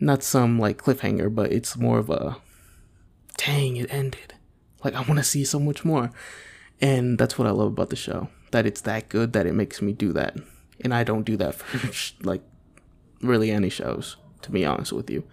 not 0.00 0.22
some 0.22 0.58
like 0.58 0.78
cliffhanger, 0.82 1.34
but 1.34 1.52
it's 1.52 1.76
more 1.76 1.98
of 1.98 2.10
a, 2.10 2.36
dang, 3.36 3.76
it 3.76 3.92
ended. 3.92 4.34
Like, 4.82 4.94
I 4.94 5.02
want 5.02 5.18
to 5.18 5.24
see 5.24 5.44
so 5.44 5.58
much 5.58 5.84
more. 5.84 6.10
And 6.80 7.18
that's 7.18 7.38
what 7.38 7.46
I 7.46 7.52
love 7.52 7.68
about 7.68 7.90
the 7.90 7.96
show. 7.96 8.28
That 8.50 8.66
it's 8.66 8.80
that 8.82 9.08
good 9.08 9.32
that 9.34 9.46
it 9.46 9.54
makes 9.54 9.80
me 9.80 9.92
do 9.92 10.12
that. 10.14 10.36
And 10.80 10.92
I 10.92 11.04
don't 11.04 11.22
do 11.22 11.36
that 11.36 11.54
for 11.56 12.26
like 12.26 12.42
really 13.22 13.50
any 13.50 13.68
shows, 13.68 14.16
to 14.42 14.50
be 14.50 14.64
honest 14.64 14.92
with 14.92 15.10
you. 15.10 15.24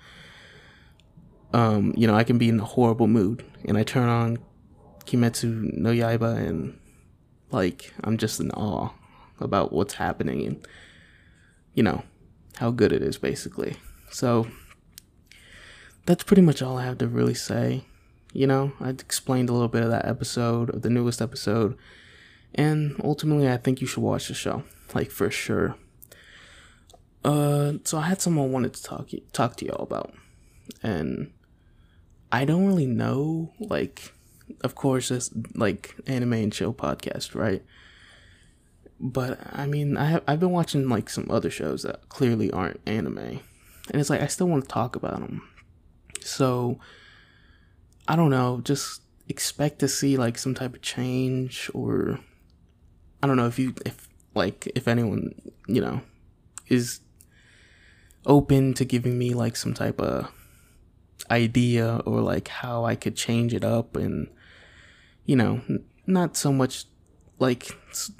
Um, 1.53 1.93
you 1.97 2.05
know, 2.07 2.15
I 2.15 2.23
can 2.23 2.37
be 2.37 2.49
in 2.49 2.59
a 2.59 2.65
horrible 2.65 3.07
mood 3.07 3.43
and 3.65 3.77
I 3.77 3.83
turn 3.83 4.07
on 4.07 4.37
Kimetsu 5.05 5.73
no 5.73 5.89
Yaiba 5.89 6.37
and 6.37 6.79
like 7.51 7.91
I'm 8.03 8.17
just 8.17 8.39
in 8.39 8.51
awe 8.51 8.91
about 9.39 9.73
what's 9.73 9.95
happening 9.95 10.45
and 10.45 10.67
you 11.73 11.81
know, 11.81 12.03
how 12.57 12.71
good 12.71 12.91
it 12.91 13.01
is 13.01 13.17
basically. 13.17 13.77
So 14.11 14.47
that's 16.05 16.23
pretty 16.23 16.41
much 16.41 16.61
all 16.61 16.77
I 16.77 16.85
have 16.85 16.97
to 16.99 17.07
really 17.07 17.33
say. 17.33 17.85
You 18.31 18.45
know, 18.45 18.73
I 18.79 18.89
explained 18.89 19.49
a 19.49 19.53
little 19.53 19.67
bit 19.67 19.83
of 19.83 19.89
that 19.89 20.05
episode, 20.05 20.69
of 20.69 20.83
the 20.83 20.89
newest 20.89 21.21
episode, 21.21 21.75
and 22.53 22.99
ultimately 23.03 23.49
I 23.49 23.57
think 23.57 23.81
you 23.81 23.87
should 23.87 24.03
watch 24.03 24.27
the 24.27 24.35
show, 24.35 24.63
like 24.93 25.09
for 25.09 25.31
sure. 25.31 25.75
Uh, 27.23 27.73
so 27.83 27.97
I 27.97 28.03
had 28.03 28.21
someone 28.21 28.47
I 28.47 28.49
wanted 28.49 28.73
to 28.73 28.83
talk 28.83 29.09
talk 29.33 29.55
to 29.57 29.65
y'all 29.65 29.83
about, 29.83 30.13
and 30.81 31.33
I 32.31 32.45
don't 32.45 32.67
really 32.67 32.85
know. 32.85 33.53
Like, 33.59 34.13
of 34.63 34.75
course, 34.75 35.11
it's 35.11 35.29
like 35.55 35.95
anime 36.07 36.33
and 36.33 36.53
chill 36.53 36.73
podcast, 36.73 37.35
right? 37.35 37.63
But 38.99 39.39
I 39.51 39.65
mean, 39.65 39.97
I 39.97 40.05
have 40.05 40.23
I've 40.27 40.39
been 40.39 40.51
watching 40.51 40.87
like 40.87 41.09
some 41.09 41.29
other 41.29 41.49
shows 41.49 41.83
that 41.83 42.07
clearly 42.09 42.51
aren't 42.51 42.79
anime, 42.85 43.17
and 43.17 43.41
it's 43.93 44.09
like 44.09 44.21
I 44.21 44.27
still 44.27 44.47
want 44.47 44.63
to 44.63 44.69
talk 44.69 44.95
about 44.95 45.19
them. 45.19 45.47
So 46.21 46.79
I 48.07 48.15
don't 48.15 48.29
know, 48.29 48.61
just 48.63 49.01
expect 49.27 49.79
to 49.79 49.87
see 49.87 50.17
like 50.17 50.37
some 50.37 50.55
type 50.55 50.73
of 50.73 50.81
change, 50.81 51.69
or 51.73 52.19
I 53.21 53.27
don't 53.27 53.37
know 53.37 53.47
if 53.47 53.59
you 53.59 53.73
if 53.85 54.07
like 54.35 54.71
if 54.75 54.87
anyone 54.87 55.33
you 55.67 55.81
know 55.81 56.01
is 56.67 57.01
open 58.25 58.73
to 58.75 58.85
giving 58.85 59.17
me 59.17 59.33
like 59.33 59.55
some 59.55 59.73
type 59.73 59.99
of 59.99 60.31
idea 61.31 62.01
or 62.05 62.21
like 62.21 62.47
how 62.47 62.85
I 62.85 62.95
could 62.95 63.15
change 63.15 63.53
it 63.53 63.63
up 63.63 63.95
and 63.95 64.27
you 65.25 65.35
know 65.35 65.61
not 66.07 66.35
so 66.35 66.51
much 66.51 66.85
like 67.37 67.71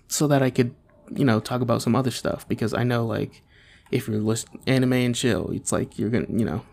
so 0.07 0.27
that 0.27 0.41
I 0.41 0.49
could 0.49 0.75
you 1.11 1.25
know 1.25 1.39
talk 1.39 1.61
about 1.61 1.81
some 1.81 1.95
other 1.95 2.11
stuff. 2.11 2.47
Because 2.47 2.73
I 2.73 2.83
know 2.83 3.05
like 3.05 3.41
if 3.91 4.07
you're 4.07 4.19
listening 4.19 4.61
anime 4.67 4.93
and 4.93 5.15
chill 5.15 5.49
it's 5.51 5.71
like 5.71 5.97
you're 5.97 6.09
gonna 6.09 6.27
you 6.29 6.45
know 6.45 6.63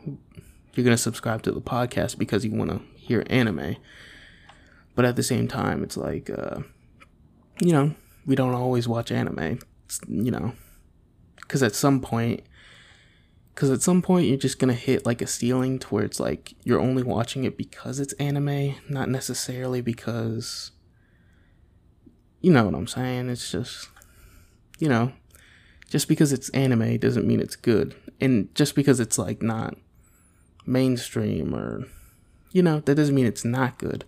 you're 0.75 0.85
gonna 0.85 0.97
subscribe 0.97 1.43
to 1.43 1.53
the 1.53 1.61
podcast 1.61 2.19
because 2.19 2.45
you 2.45 2.53
want 2.53 2.71
to 2.71 2.81
hear 2.97 3.25
anime. 3.29 3.77
But 4.95 5.05
at 5.05 5.17
the 5.17 5.23
same 5.23 5.49
time 5.49 5.83
it's 5.83 5.97
like 5.97 6.31
uh 6.31 6.61
you 7.61 7.73
know 7.73 7.95
we 8.27 8.35
don't 8.35 8.55
always 8.55 8.87
watch 8.87 9.11
anime. 9.11 9.59
It's, 9.87 10.01
you 10.09 10.31
know 10.31 10.53
because 11.37 11.62
at 11.62 11.75
some 11.75 12.01
point 12.01 12.43
because 13.57 13.71
at 13.71 13.81
some 13.81 14.03
point 14.03 14.27
you're 14.27 14.37
just 14.37 14.59
gonna 14.59 14.75
hit 14.75 15.07
like 15.07 15.23
a 15.23 15.27
ceiling 15.27 15.79
to 15.79 15.88
where 15.88 16.05
it's 16.05 16.21
like 16.21 16.53
you're 16.62 16.79
only 16.79 17.03
watching 17.03 17.45
it 17.45 17.57
because 17.57 17.99
it's 17.99 18.12
anime, 18.14 18.75
not 18.90 19.09
necessarily 19.09 19.81
because 19.81 20.73
you 22.42 22.53
know 22.53 22.66
what 22.66 22.75
I'm 22.75 22.87
saying. 22.87 23.31
It's 23.31 23.51
just 23.51 23.88
you 24.79 24.90
know, 24.90 25.11
just 25.88 26.07
because 26.07 26.35
it's 26.35 26.51
anime 26.51 26.99
doesn't 26.99 27.27
mean 27.27 27.40
it's 27.40 27.57
good, 27.57 27.97
and 28.21 28.55
just 28.55 28.75
because 28.75 29.01
it's 29.01 29.16
like 29.16 29.40
not 29.40 29.75
mainstream 30.66 31.55
or 31.55 31.87
you 32.53 32.62
know 32.62 32.81
that 32.81 32.97
doesn't 32.97 33.14
mean 33.14 33.25
it's 33.25 33.45
not 33.45 33.79
good. 33.79 34.05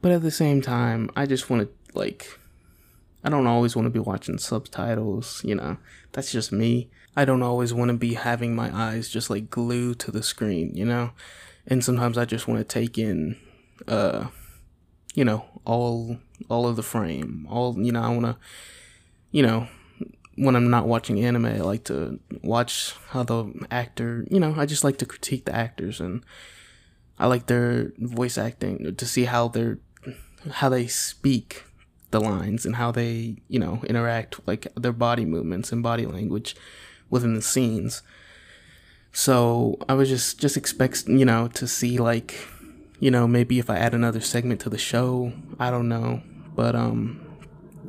But 0.00 0.12
at 0.12 0.22
the 0.22 0.30
same 0.30 0.62
time, 0.62 1.10
I 1.16 1.26
just 1.26 1.50
want 1.50 1.62
to 1.62 1.98
like 1.98 2.38
I 3.26 3.28
don't 3.28 3.48
always 3.48 3.74
want 3.74 3.86
to 3.86 3.90
be 3.90 3.98
watching 3.98 4.38
subtitles, 4.38 5.42
you 5.44 5.56
know. 5.56 5.78
That's 6.12 6.30
just 6.30 6.52
me. 6.52 6.90
I 7.16 7.24
don't 7.24 7.42
always 7.42 7.74
want 7.74 7.90
to 7.90 7.96
be 7.96 8.14
having 8.14 8.54
my 8.54 8.70
eyes 8.72 9.08
just 9.08 9.30
like 9.30 9.50
glued 9.50 9.98
to 10.00 10.12
the 10.12 10.22
screen, 10.22 10.70
you 10.76 10.84
know? 10.84 11.10
And 11.66 11.84
sometimes 11.84 12.16
I 12.16 12.24
just 12.24 12.46
want 12.46 12.60
to 12.60 12.64
take 12.64 12.96
in 12.96 13.36
uh 13.88 14.28
you 15.14 15.24
know, 15.24 15.44
all 15.64 16.18
all 16.48 16.68
of 16.68 16.76
the 16.76 16.84
frame. 16.84 17.48
All 17.50 17.76
you 17.76 17.90
know, 17.90 18.00
I 18.00 18.10
want 18.10 18.26
to 18.26 18.36
you 19.32 19.42
know, 19.42 19.66
when 20.36 20.54
I'm 20.54 20.70
not 20.70 20.86
watching 20.86 21.24
anime, 21.24 21.46
I 21.46 21.56
like 21.56 21.82
to 21.84 22.20
watch 22.44 22.94
how 23.08 23.24
the 23.24 23.52
actor, 23.72 24.24
you 24.30 24.38
know, 24.38 24.54
I 24.56 24.66
just 24.66 24.84
like 24.84 24.98
to 24.98 25.06
critique 25.06 25.46
the 25.46 25.54
actors 25.54 26.00
and 26.00 26.24
I 27.18 27.26
like 27.26 27.46
their 27.46 27.92
voice 27.98 28.38
acting 28.38 28.94
to 28.94 29.04
see 29.04 29.24
how 29.24 29.48
they're 29.48 29.80
how 30.48 30.68
they 30.68 30.86
speak 30.86 31.64
the 32.10 32.20
lines 32.20 32.64
and 32.64 32.76
how 32.76 32.90
they, 32.90 33.36
you 33.48 33.58
know, 33.58 33.82
interact 33.86 34.40
like 34.46 34.66
their 34.74 34.92
body 34.92 35.24
movements 35.24 35.72
and 35.72 35.82
body 35.82 36.06
language 36.06 36.56
within 37.10 37.34
the 37.34 37.42
scenes. 37.42 38.02
So 39.12 39.78
I 39.88 39.94
was 39.94 40.08
just 40.08 40.38
just 40.38 40.56
expect 40.56 41.08
you 41.08 41.24
know 41.24 41.48
to 41.48 41.66
see 41.66 41.96
like 41.98 42.46
you 43.00 43.10
know 43.10 43.26
maybe 43.26 43.58
if 43.58 43.70
I 43.70 43.76
add 43.76 43.94
another 43.94 44.20
segment 44.20 44.60
to 44.60 44.68
the 44.68 44.78
show, 44.78 45.32
I 45.58 45.70
don't 45.70 45.88
know, 45.88 46.22
but 46.54 46.74
um 46.74 47.22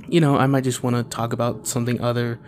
you 0.08 0.22
know 0.22 0.38
I 0.38 0.48
might 0.48 0.64
just 0.64 0.84
want 0.84 0.96
to 0.96 1.04
talk 1.04 1.34
about 1.34 1.68
something 1.68 2.00
other 2.02 2.40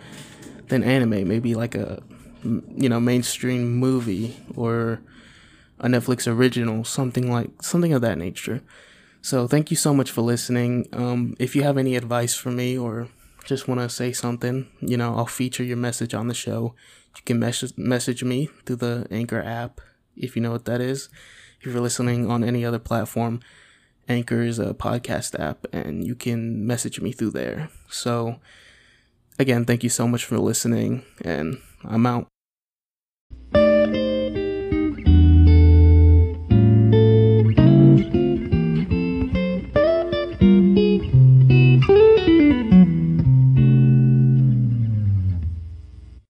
than 0.68 0.82
anime, 0.82 1.28
maybe 1.28 1.54
like 1.54 1.74
a 1.74 2.02
you 2.42 2.88
know 2.88 3.00
mainstream 3.00 3.74
movie 3.76 4.38
or 4.56 5.00
a 5.78 5.86
Netflix 5.86 6.26
original, 6.26 6.84
something 6.84 7.30
like 7.30 7.62
something 7.62 7.92
of 7.92 8.00
that 8.00 8.16
nature. 8.18 8.62
So 9.22 9.46
thank 9.46 9.70
you 9.70 9.76
so 9.76 9.92
much 9.92 10.10
for 10.10 10.22
listening. 10.22 10.88
Um, 10.92 11.36
if 11.38 11.54
you 11.54 11.62
have 11.62 11.76
any 11.76 11.94
advice 11.96 12.34
for 12.34 12.50
me 12.50 12.78
or 12.78 13.08
just 13.44 13.68
want 13.68 13.80
to 13.80 13.88
say 13.88 14.12
something, 14.12 14.68
you 14.80 14.96
know, 14.96 15.14
I'll 15.14 15.26
feature 15.26 15.62
your 15.64 15.76
message 15.76 16.14
on 16.14 16.28
the 16.28 16.34
show. 16.34 16.74
You 17.16 17.22
can 17.24 17.38
message 17.38 17.76
message 17.76 18.24
me 18.24 18.48
through 18.64 18.76
the 18.76 19.06
Anchor 19.10 19.42
app 19.42 19.80
if 20.16 20.36
you 20.36 20.42
know 20.42 20.52
what 20.52 20.64
that 20.64 20.80
is. 20.80 21.08
If 21.60 21.72
you're 21.72 21.82
listening 21.82 22.30
on 22.30 22.42
any 22.42 22.64
other 22.64 22.78
platform, 22.78 23.40
Anchor 24.08 24.42
is 24.42 24.58
a 24.58 24.74
podcast 24.74 25.38
app 25.38 25.66
and 25.72 26.06
you 26.06 26.14
can 26.14 26.66
message 26.66 27.00
me 27.00 27.12
through 27.12 27.32
there. 27.32 27.68
So 27.90 28.40
again, 29.38 29.64
thank 29.64 29.82
you 29.82 29.90
so 29.90 30.08
much 30.08 30.24
for 30.24 30.38
listening 30.38 31.04
and 31.22 31.60
I'm 31.84 32.06
out. 32.06 32.26